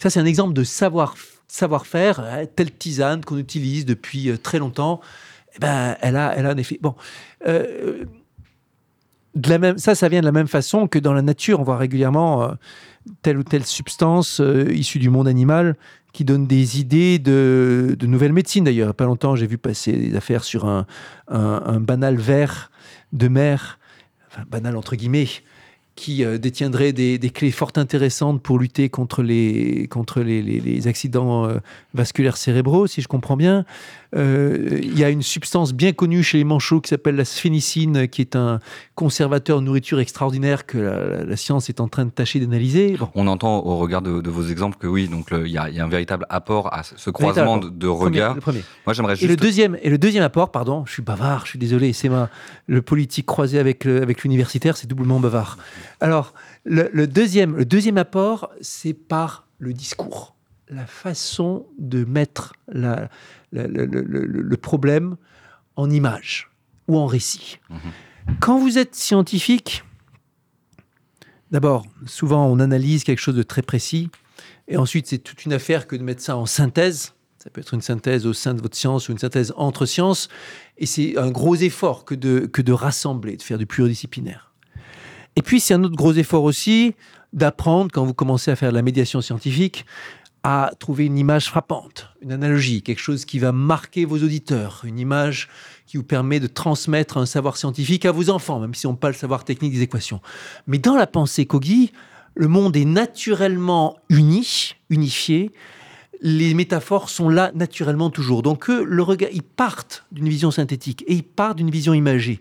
Ça, 0.00 0.10
c'est 0.10 0.20
un 0.20 0.26
exemple 0.26 0.54
de 0.54 0.64
savoir-faire 0.64 1.33
savoir-faire, 1.48 2.20
hein, 2.20 2.44
telle 2.56 2.70
tisane 2.70 3.24
qu'on 3.24 3.38
utilise 3.38 3.84
depuis 3.86 4.30
euh, 4.30 4.36
très 4.36 4.58
longtemps, 4.58 5.00
eh 5.56 5.58
ben, 5.60 5.96
elle, 6.00 6.16
a, 6.16 6.34
elle 6.36 6.46
a 6.46 6.50
un 6.50 6.56
effet. 6.56 6.78
Bon. 6.80 6.94
Euh, 7.46 8.04
de 9.34 9.50
la 9.50 9.58
même, 9.58 9.78
ça, 9.78 9.94
ça 9.94 10.08
vient 10.08 10.20
de 10.20 10.26
la 10.26 10.32
même 10.32 10.48
façon 10.48 10.86
que 10.86 10.98
dans 10.98 11.12
la 11.12 11.22
nature, 11.22 11.60
on 11.60 11.64
voit 11.64 11.76
régulièrement 11.76 12.42
euh, 12.42 12.48
telle 13.22 13.38
ou 13.38 13.42
telle 13.42 13.64
substance 13.64 14.40
issue 14.70 14.98
du 14.98 15.10
monde 15.10 15.28
animal 15.28 15.76
qui 16.12 16.24
donne 16.24 16.46
des 16.46 16.78
idées 16.78 17.18
de, 17.18 17.96
de 17.98 18.06
nouvelles 18.06 18.32
médecines. 18.32 18.64
D'ailleurs, 18.64 18.86
il 18.86 18.88
n'y 18.88 18.90
a 18.90 18.94
pas 18.94 19.04
longtemps, 19.06 19.34
j'ai 19.34 19.48
vu 19.48 19.58
passer 19.58 19.92
des 19.92 20.16
affaires 20.16 20.44
sur 20.44 20.66
un, 20.66 20.86
un 21.28 21.80
banal 21.80 22.16
vert 22.16 22.70
de 23.12 23.26
mer, 23.26 23.80
banal 24.48 24.76
entre 24.76 24.94
guillemets, 24.94 25.28
qui 25.96 26.24
euh, 26.24 26.38
détiendrait 26.38 26.92
des, 26.92 27.18
clés 27.32 27.50
fort 27.50 27.72
intéressantes 27.76 28.42
pour 28.42 28.58
lutter 28.58 28.88
contre 28.88 29.22
les, 29.22 29.86
contre 29.88 30.20
les, 30.20 30.42
les, 30.42 30.88
accidents 30.88 31.46
euh, 31.46 31.58
vasculaires 31.94 32.36
cérébraux, 32.36 32.86
si 32.86 33.00
je 33.00 33.08
comprends 33.08 33.36
bien. 33.36 33.64
Euh, 34.16 34.80
il 34.82 34.98
y 34.98 35.04
a 35.04 35.10
une 35.10 35.22
substance 35.22 35.72
bien 35.72 35.92
connue 35.92 36.22
chez 36.22 36.38
les 36.38 36.44
manchots 36.44 36.80
qui 36.80 36.88
s'appelle 36.88 37.16
la 37.16 37.24
sphénicine, 37.24 38.06
qui 38.08 38.20
est 38.20 38.36
un 38.36 38.60
conservateur 38.94 39.60
de 39.60 39.64
nourriture 39.64 39.98
extraordinaire 40.00 40.66
que 40.66 40.78
la, 41.26 41.36
science 41.36 41.68
est 41.68 41.80
en 41.80 41.88
train 41.88 42.04
de 42.04 42.10
tâcher 42.10 42.38
d'analyser. 42.38 42.96
On 43.14 43.26
entend 43.26 43.64
au 43.64 43.76
regard 43.76 44.02
de, 44.02 44.30
vos 44.30 44.46
exemples 44.46 44.76
que 44.78 44.86
oui, 44.86 45.08
donc 45.08 45.28
il 45.32 45.48
y, 45.48 45.58
a 45.58 45.64
un 45.64 45.88
véritable 45.88 46.26
apport 46.28 46.72
à 46.72 46.82
ce 46.84 47.10
croisement 47.10 47.58
de, 47.58 47.86
regards. 47.86 48.36
Moi, 48.86 48.94
j'aimerais 48.94 49.16
juste... 49.16 49.24
Et 49.24 49.28
le 49.28 49.36
deuxième, 49.36 49.76
et 49.82 49.90
le 49.90 49.98
deuxième 49.98 50.22
apport, 50.22 50.50
pardon, 50.50 50.84
je 50.86 50.92
suis 50.92 51.02
bavard, 51.02 51.44
je 51.44 51.50
suis 51.50 51.58
désolé, 51.58 51.92
c'est 51.92 52.08
ma 52.08 52.30
le 52.66 52.82
politique 52.82 53.26
croisé 53.26 53.58
avec 53.58 53.84
avec 53.86 54.22
l'universitaire, 54.22 54.76
c'est 54.76 54.86
doublement 54.86 55.20
bavard. 55.20 55.58
Alors, 56.00 56.34
le, 56.64 57.06
deuxième, 57.06 57.56
le 57.56 57.64
deuxième 57.64 57.98
apport, 57.98 58.50
c'est 58.60 58.94
par 58.94 59.46
le 59.58 59.72
discours, 59.72 60.36
la 60.68 60.86
façon 60.86 61.66
de 61.78 62.04
mettre 62.04 62.54
le, 62.68 63.06
problème 64.56 65.16
en 65.76 65.90
image 65.90 66.50
ou 66.88 66.98
en 66.98 67.06
récit. 67.06 67.58
Mhm. 67.70 67.78
Quand 68.40 68.58
vous 68.58 68.78
êtes 68.78 68.94
scientifique, 68.94 69.84
d'abord, 71.50 71.86
souvent 72.06 72.46
on 72.46 72.58
analyse 72.58 73.04
quelque 73.04 73.20
chose 73.20 73.36
de 73.36 73.42
très 73.42 73.62
précis, 73.62 74.10
et 74.68 74.76
ensuite 74.76 75.06
c'est 75.06 75.18
toute 75.18 75.44
une 75.44 75.52
affaire 75.52 75.86
que 75.86 75.96
de 75.96 76.02
mettre 76.02 76.22
ça 76.22 76.36
en 76.36 76.46
synthèse. 76.46 77.14
Ça 77.38 77.50
peut 77.50 77.60
être 77.60 77.74
une 77.74 77.82
synthèse 77.82 78.24
au 78.24 78.32
sein 78.32 78.54
de 78.54 78.62
votre 78.62 78.76
science 78.76 79.08
ou 79.08 79.12
une 79.12 79.18
synthèse 79.18 79.52
entre 79.56 79.84
sciences, 79.84 80.28
et 80.78 80.86
c'est 80.86 81.18
un 81.18 81.30
gros 81.30 81.56
effort 81.56 82.06
que 82.06 82.14
de, 82.14 82.46
que 82.46 82.62
de 82.62 82.72
rassembler, 82.72 83.36
de 83.36 83.42
faire 83.42 83.58
du 83.58 83.66
pluridisciplinaire. 83.66 84.53
Et 85.36 85.42
puis, 85.42 85.60
c'est 85.60 85.74
un 85.74 85.82
autre 85.84 85.96
gros 85.96 86.12
effort 86.12 86.44
aussi 86.44 86.94
d'apprendre, 87.32 87.90
quand 87.92 88.04
vous 88.04 88.14
commencez 88.14 88.50
à 88.50 88.56
faire 88.56 88.70
de 88.70 88.76
la 88.76 88.82
médiation 88.82 89.20
scientifique, 89.20 89.84
à 90.44 90.70
trouver 90.78 91.06
une 91.06 91.16
image 91.16 91.46
frappante, 91.46 92.10
une 92.20 92.30
analogie, 92.30 92.82
quelque 92.82 93.00
chose 93.00 93.24
qui 93.24 93.38
va 93.38 93.50
marquer 93.50 94.04
vos 94.04 94.18
auditeurs, 94.18 94.82
une 94.84 94.98
image 94.98 95.48
qui 95.86 95.96
vous 95.96 96.02
permet 96.02 96.38
de 96.38 96.46
transmettre 96.46 97.16
un 97.16 97.24
savoir 97.24 97.56
scientifique 97.56 98.04
à 98.04 98.12
vos 98.12 98.28
enfants, 98.28 98.60
même 98.60 98.74
si 98.74 98.86
on 98.86 98.94
pas 98.94 99.08
le 99.08 99.14
savoir 99.14 99.44
technique 99.44 99.72
des 99.72 99.80
équations. 99.80 100.20
Mais 100.66 100.78
dans 100.78 100.96
la 100.96 101.06
pensée 101.06 101.46
Kogi, 101.46 101.92
le 102.34 102.46
monde 102.46 102.76
est 102.76 102.84
naturellement 102.84 103.96
uni, 104.10 104.74
unifié. 104.90 105.50
Les 106.20 106.54
métaphores 106.54 107.10
sont 107.10 107.28
là 107.28 107.50
naturellement 107.54 108.10
toujours. 108.10 108.42
Donc 108.42 108.68
le 108.68 109.02
regard, 109.02 109.30
ils 109.32 109.42
partent 109.42 110.04
d'une 110.12 110.28
vision 110.28 110.50
synthétique 110.50 111.04
et 111.06 111.14
ils 111.14 111.24
partent 111.24 111.58
d'une 111.58 111.70
vision 111.70 111.94
imagée 111.94 112.40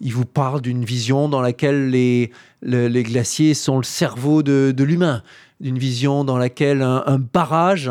il 0.00 0.12
vous 0.12 0.24
parle 0.24 0.60
d'une 0.60 0.84
vision 0.84 1.28
dans 1.28 1.40
laquelle 1.40 1.90
les, 1.90 2.30
les, 2.62 3.02
glaciers 3.02 3.54
sont 3.54 3.76
le 3.76 3.84
cerveau 3.84 4.42
de, 4.42 4.82
l'humain, 4.82 5.22
d'une 5.60 5.78
vision 5.78 6.24
dans 6.24 6.38
laquelle 6.38 6.82
un, 6.82 7.18
barrage 7.18 7.90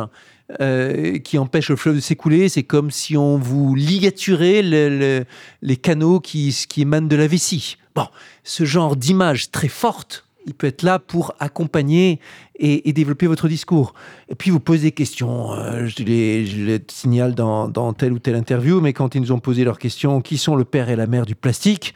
euh, 0.60 1.20
qui 1.20 1.38
empêche 1.38 1.70
le 1.70 1.76
fleuve 1.76 1.96
de 1.96 2.00
s'écouler, 2.00 2.50
c'est 2.50 2.64
comme 2.64 2.90
si 2.90 3.16
on 3.16 3.38
vous 3.38 3.76
ligaturait 3.76 4.64
les 4.64 5.78
canaux 5.78 6.20
qui, 6.20 6.56
qui 6.68 6.82
émanent 6.82 7.08
de 7.08 7.16
la 7.16 7.28
vessie. 7.28 7.78
Bon, 7.96 8.08
ce 8.44 8.66
genre 8.66 8.96
d'image 8.96 9.52
très 9.52 9.68
forte 9.68 10.26
Il 10.46 10.54
peut 10.54 10.68
être 10.68 10.84
là 10.84 11.00
pour 11.00 11.34
accompagner 11.40 12.20
et, 12.58 12.92
développer 12.94 13.28
votre 13.28 13.48
discours. 13.48 13.94
Et 14.30 14.36
puis 14.36 14.52
vous 14.52 14.60
posez 14.60 14.84
des 14.84 14.92
questions. 14.92 15.54
Euh, 15.54 15.86
je, 15.88 16.04
les, 16.04 16.80
signale 16.90 17.36
dans, 17.36 17.68
dans, 17.68 17.94
telle 17.94 18.14
ou 18.14 18.20
telle 18.20 18.36
interview, 18.36 18.82
mais 18.82 18.94
quand 18.94 19.16
ils 19.16 19.22
nous 19.22 19.32
ont 19.32 19.40
posé 19.40 19.64
leurs 19.64 19.80
questions, 19.80 20.22
qui 20.22 20.38
sont 20.38 20.56
le 20.56 20.66
père 20.66 20.90
et 20.90 20.96
la 20.96 21.08
mère 21.08 21.26
du 21.26 21.36
plastique 21.36 21.94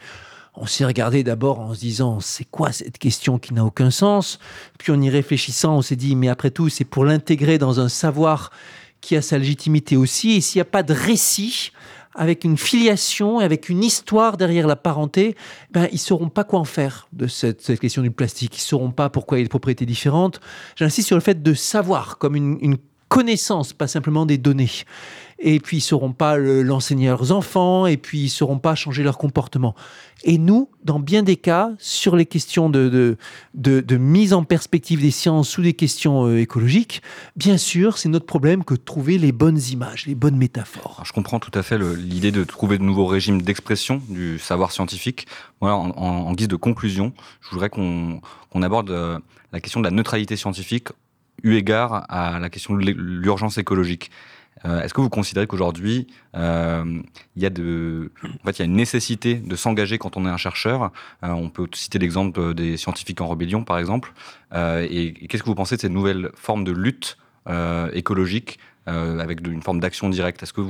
on 0.56 0.66
s'est 0.66 0.84
regardé 0.84 1.24
d'abord 1.24 1.60
en 1.60 1.74
se 1.74 1.80
disant 1.80 2.20
c'est 2.20 2.44
quoi 2.44 2.72
cette 2.72 2.98
question 2.98 3.38
qui 3.38 3.54
n'a 3.54 3.64
aucun 3.64 3.90
sens? 3.90 4.38
Puis 4.78 4.92
en 4.92 5.00
y 5.00 5.10
réfléchissant, 5.10 5.76
on 5.76 5.82
s'est 5.82 5.96
dit 5.96 6.14
mais 6.14 6.28
après 6.28 6.50
tout, 6.50 6.68
c'est 6.68 6.84
pour 6.84 7.04
l'intégrer 7.04 7.58
dans 7.58 7.80
un 7.80 7.88
savoir 7.88 8.50
qui 9.00 9.16
a 9.16 9.22
sa 9.22 9.36
légitimité 9.38 9.96
aussi. 9.96 10.36
Et 10.36 10.40
s'il 10.40 10.58
n'y 10.58 10.62
a 10.62 10.66
pas 10.66 10.82
de 10.82 10.94
récit, 10.94 11.72
avec 12.14 12.44
une 12.44 12.56
filiation 12.56 13.40
et 13.40 13.44
avec 13.44 13.68
une 13.68 13.82
histoire 13.82 14.36
derrière 14.36 14.66
la 14.66 14.76
parenté, 14.76 15.36
ben, 15.70 15.88
ils 15.90 15.94
ne 15.94 15.98
sauront 15.98 16.28
pas 16.28 16.44
quoi 16.44 16.60
en 16.60 16.64
faire 16.64 17.08
de 17.12 17.26
cette, 17.26 17.78
question 17.78 18.02
du 18.02 18.10
plastique. 18.10 18.56
Ils 18.56 18.60
ne 18.60 18.66
sauront 18.66 18.90
pas 18.92 19.10
pourquoi 19.10 19.38
il 19.38 19.40
y 19.40 19.42
a 19.42 19.46
des 19.46 19.50
propriétés 19.50 19.86
différentes. 19.86 20.40
J'insiste 20.76 21.08
sur 21.08 21.16
le 21.16 21.22
fait 21.22 21.42
de 21.42 21.54
savoir 21.54 22.18
comme 22.18 22.36
une, 22.36 22.58
une 22.60 22.78
connaissance, 23.14 23.72
pas 23.72 23.86
simplement 23.86 24.26
des 24.26 24.38
données 24.38 24.70
et 25.38 25.60
puis 25.60 25.76
ils 25.76 25.80
ne 25.80 25.84
sauront 25.84 26.12
pas 26.12 26.36
l'enseigner 26.38 27.08
à 27.08 27.10
leurs 27.10 27.32
enfants, 27.32 27.86
et 27.86 27.96
puis 27.96 28.18
ils 28.20 28.24
ne 28.24 28.28
sauront 28.30 28.58
pas 28.58 28.74
changer 28.74 29.02
leur 29.02 29.18
comportement. 29.18 29.74
Et 30.22 30.38
nous, 30.38 30.70
dans 30.84 30.98
bien 30.98 31.22
des 31.22 31.36
cas, 31.36 31.72
sur 31.78 32.16
les 32.16 32.24
questions 32.24 32.70
de, 32.70 33.18
de, 33.54 33.96
mise 33.96 34.32
en 34.32 34.44
perspective 34.44 35.02
des 35.02 35.10
sciences 35.10 35.58
ou 35.58 35.62
des 35.62 35.74
questions 35.74 36.26
euh, 36.26 36.40
écologiques, 36.40 37.02
bien 37.36 37.58
sûr, 37.58 37.98
c'est 37.98 38.08
notre 38.08 38.24
problème 38.24 38.64
que 38.64 38.74
de 38.74 38.80
trouver 38.80 39.18
les 39.18 39.32
bonnes 39.32 39.60
images, 39.70 40.06
les 40.06 40.14
bonnes 40.14 40.36
métaphores. 40.36 41.02
je 41.04 41.12
comprends 41.12 41.40
tout 41.40 41.56
à 41.56 41.62
fait 41.62 41.78
l'idée 41.78 42.32
de 42.32 42.42
trouver 42.44 42.78
de 42.78 42.84
nouveaux 42.84 43.06
régimes 43.06 43.42
d'expression 43.42 44.00
du 44.08 44.38
savoir 44.38 44.72
scientifique. 44.72 45.26
Voilà, 45.60 45.76
en, 45.76 46.32
guise 46.32 46.48
de 46.48 46.56
conclusion, 46.56 47.12
je 47.42 47.50
voudrais 47.50 47.68
qu'on 47.68 48.20
aborde 48.62 48.90
euh, 48.90 49.18
la 49.52 49.60
question 49.60 49.80
de 49.80 49.84
la 49.84 49.90
neutralité 49.90 50.36
scientifique 50.36 50.88
eu 51.42 51.54
égard 51.54 52.06
à 52.08 52.38
la 52.38 52.50
question 52.50 52.74
de 52.74 52.90
l'urgence 52.90 53.58
écologique. 53.58 54.10
Euh, 54.64 54.80
est-ce 54.80 54.94
que 54.94 55.00
vous 55.00 55.10
considérez 55.10 55.46
qu'aujourd'hui, 55.46 56.06
euh, 56.36 57.02
il 57.36 57.42
y 57.42 57.46
a 57.46 57.50
en 57.50 58.46
fait, 58.46 58.58
il 58.58 58.58
y 58.60 58.62
a 58.62 58.64
une 58.64 58.76
nécessité 58.76 59.34
de 59.34 59.56
s'engager 59.56 59.98
quand 59.98 60.16
on 60.16 60.26
est 60.26 60.30
un 60.30 60.36
chercheur? 60.36 60.90
Euh, 61.22 61.28
On 61.28 61.50
peut 61.50 61.68
citer 61.74 61.98
l'exemple 61.98 62.54
des 62.54 62.76
scientifiques 62.76 63.20
en 63.20 63.28
rébellion, 63.28 63.64
par 63.64 63.78
exemple. 63.78 64.12
et, 64.54 65.26
qu'est-ce 65.28 65.42
que 65.42 65.48
vous 65.48 65.54
pensez 65.54 65.76
de 65.76 65.80
ces 65.80 65.88
nouvelles 65.88 66.30
formes 66.34 66.64
de 66.64 66.72
lutte 66.72 67.18
écologique 67.92 68.58
avec 68.86 69.46
une 69.46 69.62
forme 69.62 69.80
d'action 69.80 70.08
directe? 70.08 70.42
Est-ce 70.42 70.52
que 70.52 70.62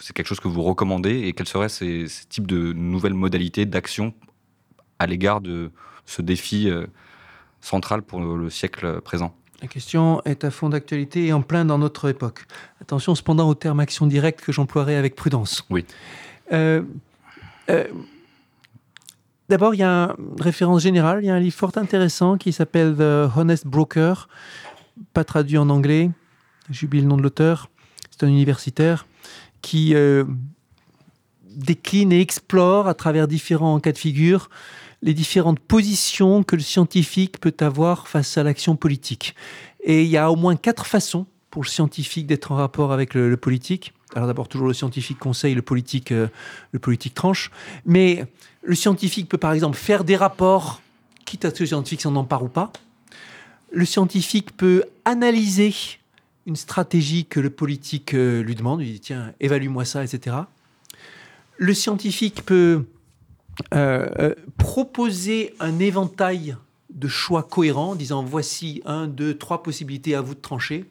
c'est 0.00 0.14
quelque 0.14 0.26
chose 0.26 0.40
que 0.40 0.48
vous 0.48 0.62
recommandez? 0.62 1.22
Et 1.26 1.32
quels 1.32 1.48
seraient 1.48 1.68
ces 1.68 2.06
types 2.28 2.46
de 2.46 2.72
nouvelles 2.72 3.14
modalités 3.14 3.66
d'action 3.66 4.14
à 4.98 5.06
l'égard 5.06 5.40
de 5.40 5.72
ce 6.04 6.22
défi 6.22 6.70
central 7.60 8.02
pour 8.02 8.20
le 8.20 8.50
siècle 8.50 9.00
présent? 9.00 9.34
La 9.62 9.68
question 9.68 10.20
est 10.24 10.44
à 10.44 10.50
fond 10.50 10.68
d'actualité 10.68 11.26
et 11.26 11.32
en 11.32 11.42
plein 11.42 11.64
dans 11.64 11.78
notre 11.78 12.08
époque. 12.08 12.46
Attention 12.80 13.14
cependant 13.14 13.48
au 13.48 13.54
terme 13.54 13.80
action 13.80 14.06
directe 14.06 14.42
que 14.42 14.52
j'emploierai 14.52 14.96
avec 14.96 15.16
prudence. 15.16 15.64
Oui. 15.70 15.84
Euh, 16.52 16.82
euh, 17.70 17.84
d'abord, 19.48 19.74
il 19.74 19.78
y 19.78 19.82
a 19.82 20.14
une 20.18 20.40
référence 20.42 20.82
générale. 20.82 21.20
Il 21.22 21.26
y 21.26 21.30
a 21.30 21.34
un 21.34 21.40
livre 21.40 21.56
fort 21.56 21.72
intéressant 21.76 22.36
qui 22.36 22.52
s'appelle 22.52 22.94
The 22.96 23.30
Honest 23.36 23.66
Broker, 23.66 24.28
pas 25.14 25.24
traduit 25.24 25.58
en 25.58 25.70
anglais. 25.70 26.10
J'oublie 26.70 27.00
le 27.00 27.06
nom 27.06 27.16
de 27.16 27.22
l'auteur. 27.22 27.70
C'est 28.10 28.24
un 28.24 28.28
universitaire 28.28 29.06
qui 29.62 29.94
euh, 29.94 30.24
décline 31.44 32.12
et 32.12 32.20
explore 32.20 32.88
à 32.88 32.94
travers 32.94 33.26
différents 33.26 33.80
cas 33.80 33.92
de 33.92 33.98
figure 33.98 34.50
les 35.06 35.14
différentes 35.14 35.60
positions 35.60 36.42
que 36.42 36.56
le 36.56 36.62
scientifique 36.62 37.38
peut 37.38 37.54
avoir 37.60 38.08
face 38.08 38.36
à 38.36 38.42
l'action 38.42 38.74
politique. 38.74 39.36
Et 39.84 40.02
il 40.02 40.08
y 40.08 40.16
a 40.16 40.32
au 40.32 40.36
moins 40.36 40.56
quatre 40.56 40.84
façons 40.84 41.26
pour 41.48 41.62
le 41.62 41.68
scientifique 41.68 42.26
d'être 42.26 42.50
en 42.50 42.56
rapport 42.56 42.92
avec 42.92 43.14
le, 43.14 43.36
politique. 43.36 43.92
Alors 44.16 44.26
d'abord, 44.26 44.48
toujours 44.48 44.66
le 44.66 44.74
scientifique 44.74 45.20
conseille, 45.20 45.54
le 45.54 45.62
politique, 45.62 46.10
euh, 46.10 46.26
le 46.72 46.80
politique 46.80 47.14
tranche. 47.14 47.52
Mais 47.84 48.26
le 48.64 48.74
scientifique 48.74 49.28
peut 49.28 49.38
par 49.38 49.52
exemple 49.52 49.76
faire 49.76 50.02
des 50.02 50.16
rapports, 50.16 50.82
quitte 51.24 51.44
à 51.44 51.50
ce 51.50 51.54
que 51.54 51.62
le 51.62 51.68
scientifique 51.68 52.02
s'en 52.02 52.16
empare 52.16 52.42
ou 52.42 52.48
pas. 52.48 52.72
Le 53.70 53.84
scientifique 53.84 54.56
peut 54.56 54.82
analyser 55.04 55.72
une 56.46 56.56
stratégie 56.56 57.26
que 57.26 57.38
le 57.38 57.50
politique 57.50 58.12
euh, 58.12 58.42
lui 58.42 58.56
demande, 58.56 58.82
il 58.82 58.92
dit 58.92 59.00
tiens, 59.00 59.32
évalue-moi 59.38 59.84
ça, 59.84 60.02
etc. 60.02 60.36
Le 61.58 61.74
scientifique 61.74 62.44
peut 62.44 62.86
euh, 63.74 64.06
euh, 64.18 64.34
proposer 64.58 65.54
un 65.60 65.78
éventail 65.78 66.56
de 66.90 67.08
choix 67.08 67.42
cohérents, 67.42 67.94
disant 67.94 68.22
voici 68.22 68.82
un, 68.84 69.06
deux, 69.06 69.36
trois 69.36 69.62
possibilités 69.62 70.14
à 70.14 70.20
vous 70.20 70.34
de 70.34 70.40
trancher, 70.40 70.84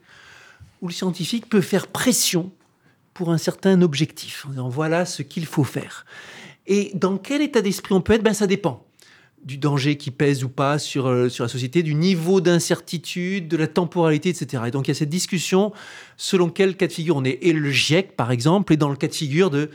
où 0.81 0.87
le 0.87 0.93
scientifique 0.93 1.49
peut 1.49 1.61
faire 1.61 1.87
pression 1.87 2.51
pour 3.13 3.31
un 3.31 3.37
certain 3.37 3.81
objectif, 3.81 4.45
en 4.45 4.49
disant 4.49 4.69
voilà 4.69 5.05
ce 5.05 5.21
qu'il 5.21 5.45
faut 5.45 5.63
faire. 5.63 6.05
Et 6.67 6.91
dans 6.95 7.17
quel 7.17 7.41
état 7.41 7.61
d'esprit 7.61 7.93
on 7.93 8.01
peut 8.01 8.13
être? 8.13 8.23
Ben, 8.23 8.33
Ça 8.33 8.47
dépend 8.47 8.85
du 9.45 9.57
danger 9.57 9.95
qui 9.95 10.09
pèse 10.09 10.43
ou 10.43 10.49
pas 10.49 10.79
sur, 10.79 11.07
euh, 11.07 11.29
sur 11.29 11.43
la 11.43 11.47
société, 11.47 11.83
du 11.83 11.93
niveau 11.93 12.41
d'incertitude, 12.41 13.47
de 13.47 13.57
la 13.57 13.67
temporalité, 13.67 14.29
etc. 14.29 14.63
Et 14.67 14.71
donc 14.71 14.87
il 14.87 14.89
y 14.89 14.91
a 14.91 14.95
cette 14.95 15.09
discussion 15.09 15.71
selon 16.17 16.49
quel 16.49 16.75
cas 16.75 16.87
de 16.87 16.91
figure 16.91 17.15
on 17.15 17.23
est. 17.23 17.37
Et 17.43 17.53
le 17.53 17.69
GIEC, 17.69 18.15
par 18.15 18.31
exemple, 18.31 18.73
est 18.73 18.77
dans 18.77 18.89
le 18.89 18.95
cas 18.95 19.07
de 19.07 19.13
figure 19.13 19.51
de 19.51 19.69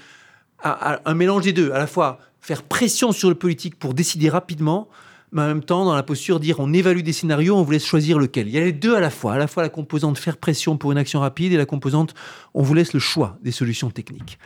un 0.62 1.14
mélange 1.14 1.44
des 1.44 1.52
deux, 1.52 1.72
à 1.72 1.78
la 1.78 1.86
fois 1.86 2.18
faire 2.40 2.62
pression 2.62 3.12
sur 3.12 3.28
le 3.28 3.34
politique 3.34 3.78
pour 3.78 3.94
décider 3.94 4.28
rapidement, 4.28 4.88
mais 5.32 5.42
en 5.42 5.46
même 5.46 5.62
temps, 5.62 5.84
dans 5.84 5.94
la 5.94 6.02
posture, 6.02 6.40
dire 6.40 6.56
on 6.58 6.72
évalue 6.72 7.02
des 7.02 7.12
scénarios, 7.12 7.56
on 7.56 7.62
vous 7.62 7.70
laisse 7.70 7.84
choisir 7.84 8.18
lequel. 8.18 8.48
Il 8.48 8.54
y 8.54 8.58
a 8.58 8.62
les 8.62 8.72
deux 8.72 8.96
à 8.96 9.00
la 9.00 9.10
fois, 9.10 9.34
à 9.34 9.38
la 9.38 9.46
fois 9.46 9.62
la 9.62 9.68
composante 9.68 10.18
faire 10.18 10.36
pression 10.36 10.76
pour 10.76 10.90
une 10.92 10.98
action 10.98 11.20
rapide 11.20 11.52
et 11.52 11.56
la 11.56 11.66
composante 11.66 12.14
on 12.54 12.62
vous 12.62 12.74
laisse 12.74 12.92
le 12.92 13.00
choix 13.00 13.38
des 13.42 13.52
solutions 13.52 13.90
techniques. 13.90 14.38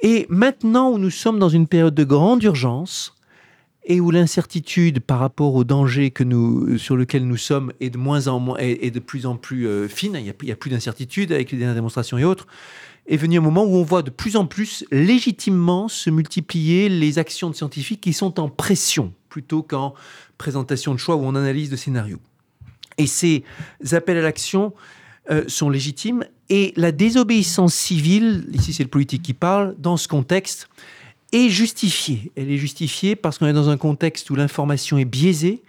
Et 0.00 0.26
maintenant 0.28 0.90
où 0.90 0.98
nous 0.98 1.10
sommes 1.10 1.38
dans 1.38 1.48
une 1.48 1.66
période 1.66 1.94
de 1.94 2.04
grande 2.04 2.42
urgence 2.42 3.14
et 3.84 4.00
où 4.00 4.10
l'incertitude 4.10 5.00
par 5.00 5.18
rapport 5.18 5.54
au 5.54 5.64
danger 5.64 6.12
sur 6.76 6.94
lequel 6.94 7.26
nous 7.26 7.38
sommes 7.38 7.72
est 7.80 7.88
de 7.88 7.96
moins 7.96 8.28
en 8.28 8.38
moins 8.38 8.58
est, 8.58 8.90
de 8.90 9.00
plus 9.00 9.24
en 9.24 9.36
plus 9.36 9.66
euh, 9.66 9.88
fine, 9.88 10.12
il 10.14 10.24
n'y 10.24 10.28
a, 10.28 10.52
a, 10.52 10.56
plus 10.56 10.70
d'incertitude 10.70 11.32
avec 11.32 11.50
les 11.50 11.56
dernières 11.56 11.74
démonstrations 11.74 12.18
et 12.18 12.24
autres, 12.24 12.46
est 13.08 13.16
venu 13.16 13.38
un 13.38 13.42
moment 13.42 13.64
où 13.64 13.76
on 13.76 13.82
voit 13.82 14.02
de 14.02 14.10
plus 14.10 14.36
en 14.36 14.46
plus 14.46 14.84
légitimement 14.92 15.88
se 15.88 16.10
multiplier 16.10 16.88
les 16.88 17.18
actions 17.18 17.50
de 17.50 17.54
scientifiques 17.54 18.00
qui 18.00 18.12
sont 18.12 18.38
en 18.38 18.48
pression 18.48 19.12
plutôt 19.30 19.62
qu'en 19.62 19.94
présentation 20.36 20.94
de 20.94 20.98
choix 20.98 21.16
ou 21.16 21.24
en 21.24 21.34
analyse 21.34 21.70
de 21.70 21.76
scénario. 21.76 22.18
Et 22.98 23.06
ces 23.06 23.44
appels 23.92 24.18
à 24.18 24.22
l'action 24.22 24.74
euh, 25.30 25.44
sont 25.48 25.70
légitimes 25.70 26.24
et 26.50 26.72
la 26.76 26.92
désobéissance 26.92 27.74
civile, 27.74 28.46
ici 28.52 28.72
c'est 28.72 28.82
le 28.82 28.88
politique 28.88 29.22
qui 29.22 29.34
parle, 29.34 29.74
dans 29.78 29.96
ce 29.96 30.08
contexte, 30.08 30.68
est 31.32 31.48
justifiée. 31.48 32.32
Elle 32.36 32.50
est 32.50 32.56
justifiée 32.56 33.16
parce 33.16 33.38
qu'on 33.38 33.46
est 33.46 33.52
dans 33.52 33.68
un 33.68 33.76
contexte 33.76 34.30
où 34.30 34.34
l'information 34.34 34.98
est 34.98 35.04
biaisée, 35.04 35.62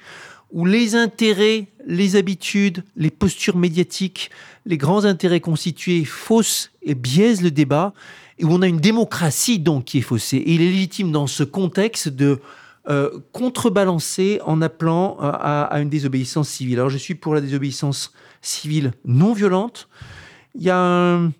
où 0.51 0.65
les 0.65 0.95
intérêts, 0.95 1.67
les 1.85 2.15
habitudes, 2.15 2.83
les 2.95 3.09
postures 3.09 3.57
médiatiques, 3.57 4.31
les 4.65 4.77
grands 4.77 5.05
intérêts 5.05 5.39
constitués 5.39 6.05
faussent 6.05 6.71
et 6.81 6.95
biaisent 6.95 7.41
le 7.41 7.51
débat, 7.51 7.93
et 8.37 8.45
où 8.45 8.51
on 8.51 8.61
a 8.61 8.67
une 8.67 8.79
démocratie 8.79 9.59
donc 9.59 9.85
qui 9.85 9.99
est 9.99 10.01
faussée. 10.01 10.37
Et 10.37 10.53
il 10.53 10.61
est 10.61 10.71
légitime 10.71 11.11
dans 11.11 11.27
ce 11.27 11.43
contexte 11.43 12.07
de 12.07 12.39
euh, 12.89 13.19
contrebalancer 13.33 14.39
en 14.45 14.61
appelant 14.61 15.17
à, 15.19 15.79
une 15.79 15.89
désobéissance 15.89 16.49
civile. 16.49 16.79
Alors 16.79 16.89
je 16.89 16.97
suis 16.97 17.15
pour 17.15 17.35
la 17.35 17.41
désobéissance 17.41 18.13
civile 18.41 18.93
non 19.05 19.33
violente. 19.33 19.89
Il 20.55 20.63
y 20.63 20.69
a 20.69 20.77
un, 20.77 21.31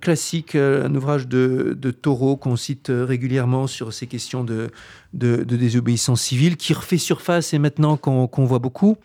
classique, 0.00 0.54
euh, 0.54 0.86
un 0.86 0.94
ouvrage 0.94 1.26
de, 1.26 1.76
de 1.78 1.90
Taureau 1.90 2.36
qu'on 2.36 2.56
cite 2.56 2.90
régulièrement 2.90 3.66
sur 3.66 3.92
ces 3.92 4.06
questions 4.06 4.44
de, 4.44 4.70
de, 5.14 5.42
désobéissance 5.44 6.22
civile, 6.22 6.56
qui 6.56 6.72
refait 6.72 6.98
surface 6.98 7.54
et 7.54 7.58
maintenant 7.58 7.96
qu'on 7.96 8.44
voit 8.44 8.58
beaucoup. 8.58 8.96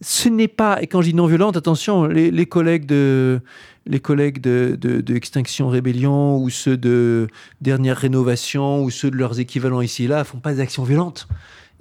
Ce 0.00 0.28
n'est 0.28 0.48
pas, 0.48 0.82
et 0.82 0.86
quand 0.86 1.00
je 1.00 1.10
dis 1.10 1.14
non 1.14 1.26
violente, 1.26 1.56
attention, 1.56 2.06
les, 2.06 2.46
collègues 2.46 2.86
de 2.86 3.40
les 3.86 4.00
collègues 4.00 4.40
de, 4.40 5.04
Extinction 5.14 5.68
Rébellion 5.68 6.38
ou 6.38 6.50
ceux 6.50 6.76
de 6.76 7.28
Dernière 7.60 7.96
Rénovation 7.96 8.82
ou 8.82 8.90
ceux 8.90 9.10
de 9.10 9.16
leurs 9.16 9.40
équivalents 9.40 9.80
ici 9.80 10.04
et 10.04 10.08
là 10.08 10.24
font 10.24 10.38
pas 10.38 10.54
d'actions 10.54 10.84
violentes. 10.84 11.28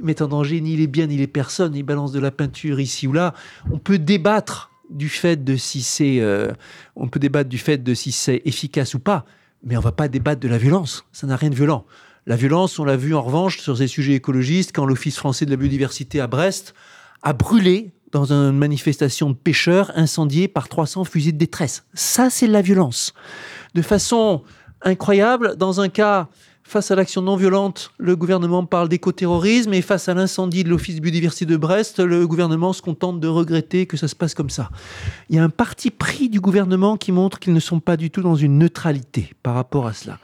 Mettent 0.02 0.21
en 0.21 0.28
danger 0.28 0.62
ni 0.62 0.76
les 0.76 0.88
biens 0.88 1.08
ni 1.08 1.17
les 1.17 1.28
personnes, 1.28 1.76
ils 1.76 1.84
balancent 1.84 2.12
de 2.12 2.19
la 2.19 2.32
peinture 2.32 2.80
ici 2.80 3.08
ou 3.08 3.13
là. 3.13 3.34
On 3.71 3.78
peut 3.78 3.99
débattre 3.99 4.72
du 4.89 5.09
fait 5.09 5.43
de 5.43 5.55
si 5.55 5.81
c'est 5.81 6.19
euh, 6.19 6.51
on 6.95 7.07
peut 7.07 7.19
débattre 7.19 7.49
du 7.49 7.57
fait 7.57 7.77
de 7.77 7.93
si 7.93 8.11
c'est 8.11 8.41
efficace 8.45 8.93
ou 8.93 8.99
pas, 8.99 9.25
mais 9.63 9.77
on 9.77 9.81
va 9.81 9.91
pas 9.91 10.07
débattre 10.07 10.41
de 10.41 10.47
la 10.47 10.57
violence. 10.57 11.05
Ça 11.11 11.27
n'a 11.27 11.35
rien 11.35 11.49
de 11.49 11.55
violent. 11.55 11.85
La 12.25 12.35
violence, 12.35 12.79
on 12.79 12.85
l'a 12.85 12.95
vu 12.95 13.13
en 13.15 13.21
revanche 13.21 13.59
sur 13.59 13.77
ces 13.77 13.87
sujets 13.87 14.13
écologistes 14.13 14.71
quand 14.73 14.85
l'Office 14.85 15.17
français 15.17 15.45
de 15.45 15.51
la 15.51 15.57
biodiversité 15.57 16.21
à 16.21 16.27
Brest 16.27 16.73
a 17.21 17.33
brûlé 17.33 17.93
dans 18.11 18.31
une 18.31 18.51
manifestation 18.51 19.31
de 19.31 19.35
pêcheurs 19.35 19.91
incendiée 19.95 20.47
par 20.47 20.69
300 20.69 21.03
fusils 21.03 21.33
de 21.33 21.37
détresse. 21.37 21.83
Ça, 21.93 22.29
c'est 22.29 22.47
la 22.47 22.61
violence. 22.61 23.13
De 23.73 23.81
façon 23.81 24.43
incroyable, 24.83 25.55
dans 25.57 25.81
un 25.81 25.89
cas 25.89 26.29
Face 26.65 26.91
à 26.91 26.95
l'action 26.95 27.21
non 27.21 27.36
violente, 27.36 27.91
le 27.97 28.15
gouvernement 28.15 28.65
parle 28.65 28.88
d'écoterrorisme 28.88 29.73
et 29.73 29.82
face 29.82 30.08
à 30.08 30.13
l'incendie 30.13 30.63
de 30.63 30.69
l'Office 30.69 31.02
biodiversité 31.02 31.45
de 31.45 31.58
Brest, 31.58 31.99
le 31.99 32.26
gouvernement 32.26 32.71
se 32.71 32.82
contente 32.82 33.19
de 33.19 33.28
regretter 33.28 33.86
que 33.86 33.97
ça 33.97 34.08
se 34.08 34.15
passe 34.15 34.34
comme 34.34 34.49
ça. 34.49 34.69
Il 35.30 35.36
y 35.36 35.39
a 35.39 35.43
un 35.43 35.49
parti 35.49 35.91
pris 35.91 36.30
du 36.30 36.39
gouvernement 36.39 36.95
qui 36.95 37.12
montre 37.12 37.39
qu'ils 37.39 37.54
ne 37.54 37.60
sont 37.60 37.82
pas 37.82 37.97
du 37.97 38.10
tout 38.10 38.21
dans 38.21 38.36
une 38.36 38.58
neutralité 38.58 39.34
par 39.43 39.56
rapport 39.56 39.88
à 39.88 39.93
cela. 39.93 40.19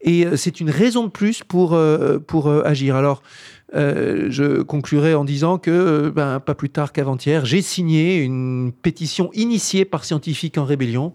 Et 0.00 0.24
euh, 0.24 0.36
c'est 0.36 0.60
une 0.60 0.70
raison 0.70 1.04
de 1.04 1.10
plus 1.10 1.42
pour, 1.42 1.74
euh, 1.74 2.18
pour 2.18 2.46
euh, 2.46 2.62
agir. 2.64 2.96
Alors, 2.96 3.22
je 3.72 4.62
conclurai 4.62 5.14
en 5.14 5.24
disant 5.24 5.58
que, 5.58 6.12
ben, 6.14 6.40
pas 6.40 6.54
plus 6.54 6.70
tard 6.70 6.92
qu'avant-hier, 6.92 7.44
j'ai 7.44 7.62
signé 7.62 8.18
une 8.18 8.72
pétition 8.72 9.30
initiée 9.32 9.84
par 9.84 10.04
Scientifiques 10.04 10.58
en 10.58 10.64
Rébellion. 10.64 11.12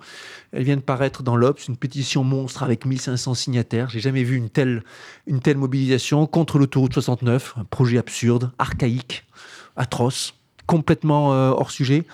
Elle 0.52 0.64
vient 0.64 0.78
de 0.78 0.82
paraître 0.82 1.22
dans 1.22 1.36
l'Obs, 1.36 1.68
une 1.68 1.76
pétition 1.76 2.24
monstre 2.24 2.64
avec 2.64 2.86
1500 2.86 3.34
signataires. 3.34 3.90
J'ai 3.90 4.00
jamais 4.00 4.24
vu 4.24 4.38
une 4.38 4.50
telle, 4.50 4.84
une 5.28 5.42
telle 5.42 5.58
mobilisation 5.58 6.28
contre 6.28 6.58
l'autoroute 6.58 6.94
69, 6.94 7.56
un 7.58 7.66
projet 7.66 7.98
absurde, 7.98 8.52
archaïque, 8.58 9.26
atroce, 9.76 10.34
complètement 10.66 11.30
hors 11.30 11.72
sujet. 11.72 12.06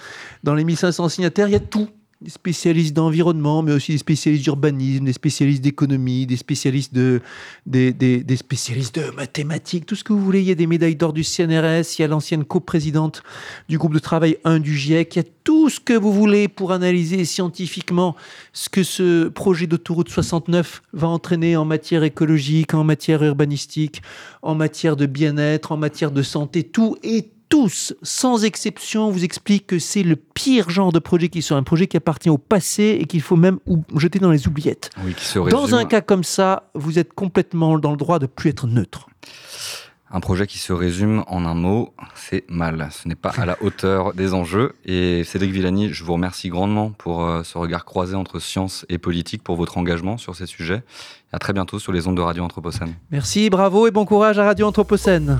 Dans 0.43 0.55
les 0.55 0.63
1500 0.63 1.09
signataires, 1.09 1.47
il 1.47 1.51
y 1.51 1.55
a 1.55 1.59
tout 1.59 1.89
des 2.21 2.29
spécialistes 2.29 2.95
d'environnement, 2.95 3.63
mais 3.63 3.71
aussi 3.71 3.93
des 3.93 3.97
spécialistes 3.97 4.43
d'urbanisme, 4.43 5.05
des 5.05 5.13
spécialistes 5.13 5.63
d'économie, 5.63 6.27
des 6.27 6.37
spécialistes 6.37 6.93
de, 6.93 7.19
des, 7.65 7.93
des, 7.93 8.35
spécialistes 8.35 8.99
de 8.99 9.09
mathématiques, 9.15 9.87
tout 9.87 9.95
ce 9.95 10.03
que 10.03 10.13
vous 10.13 10.23
voulez. 10.23 10.41
Il 10.41 10.47
y 10.47 10.51
a 10.51 10.55
des 10.55 10.67
médailles 10.67 10.95
d'or 10.95 11.13
du 11.13 11.23
CNRS, 11.23 11.97
il 11.97 12.01
y 12.01 12.03
a 12.03 12.07
l'ancienne 12.07 12.45
coprésidente 12.45 13.23
du 13.69 13.79
groupe 13.79 13.95
de 13.95 13.99
travail 13.99 14.37
1 14.43 14.59
du 14.59 14.77
GIEC, 14.77 15.15
il 15.15 15.19
y 15.19 15.21
a 15.21 15.29
tout 15.43 15.69
ce 15.69 15.79
que 15.79 15.93
vous 15.93 16.13
voulez 16.13 16.47
pour 16.47 16.73
analyser 16.73 17.25
scientifiquement 17.25 18.15
ce 18.53 18.69
que 18.69 18.83
ce 18.83 19.27
projet 19.27 19.65
d'autoroute 19.65 20.09
69 20.09 20.83
va 20.93 21.07
entraîner 21.07 21.57
en 21.57 21.65
matière 21.65 22.03
écologique, 22.03 22.75
en 22.75 22.83
matière 22.83 23.23
urbanistique, 23.23 24.03
en 24.43 24.53
matière 24.53 24.95
de 24.95 25.07
bien-être, 25.07 25.71
en 25.71 25.77
matière 25.77 26.11
de 26.11 26.21
santé. 26.21 26.63
Tout 26.63 26.97
est 27.01 27.29
tous, 27.51 27.93
sans 28.01 28.45
exception, 28.45 29.11
vous 29.11 29.25
expliquent 29.25 29.67
que 29.67 29.77
c'est 29.77 30.03
le 30.03 30.15
pire 30.15 30.69
genre 30.69 30.93
de 30.93 30.99
projet 30.99 31.27
qui 31.27 31.41
soit, 31.41 31.57
un 31.57 31.63
projet 31.63 31.85
qui 31.85 31.97
appartient 31.97 32.29
au 32.29 32.37
passé 32.37 32.97
et 32.99 33.05
qu'il 33.05 33.21
faut 33.21 33.35
même 33.35 33.59
jeter 33.97 34.19
dans 34.19 34.31
les 34.31 34.47
oubliettes. 34.47 34.89
dans 35.51 35.75
un 35.75 35.85
cas 35.85 35.99
comme 35.99 36.23
ça, 36.23 36.71
vous 36.73 36.97
êtes 36.97 37.13
complètement 37.13 37.77
dans 37.77 37.91
le 37.91 37.97
droit 37.97 38.19
de 38.19 38.25
plus 38.25 38.49
être 38.49 38.67
neutre. 38.67 39.07
Un 40.13 40.21
projet 40.21 40.47
qui 40.47 40.59
se 40.59 40.73
résume 40.73 41.23
en 41.27 41.45
un 41.45 41.53
mot, 41.53 41.93
c'est 42.15 42.43
mal. 42.49 42.89
Ce 42.91 43.07
n'est 43.07 43.15
pas 43.15 43.29
à 43.37 43.45
la 43.45 43.57
hauteur 43.61 44.13
des 44.13 44.33
enjeux. 44.33 44.73
Et 44.85 45.23
Cédric 45.23 45.51
Villani, 45.51 45.89
je 45.89 46.03
vous 46.03 46.13
remercie 46.13 46.49
grandement 46.49 46.91
pour 46.91 47.23
euh, 47.23 47.43
ce 47.43 47.57
regard 47.57 47.85
croisé 47.85 48.15
entre 48.15 48.39
science 48.39 48.85
et 48.89 48.97
politique, 48.97 49.41
pour 49.41 49.55
votre 49.55 49.77
engagement 49.77 50.17
sur 50.17 50.35
ces 50.35 50.47
sujets. 50.47 50.83
à 51.31 51.39
très 51.39 51.53
bientôt 51.53 51.79
sur 51.79 51.93
les 51.93 52.07
ondes 52.07 52.17
de 52.17 52.21
Radio 52.21 52.43
Anthropocène. 52.43 52.93
Merci, 53.09 53.49
bravo 53.49 53.87
et 53.87 53.91
bon 53.91 54.03
courage 54.05 54.37
à 54.37 54.45
Radio 54.45 54.67
Anthropocène. 54.67 55.39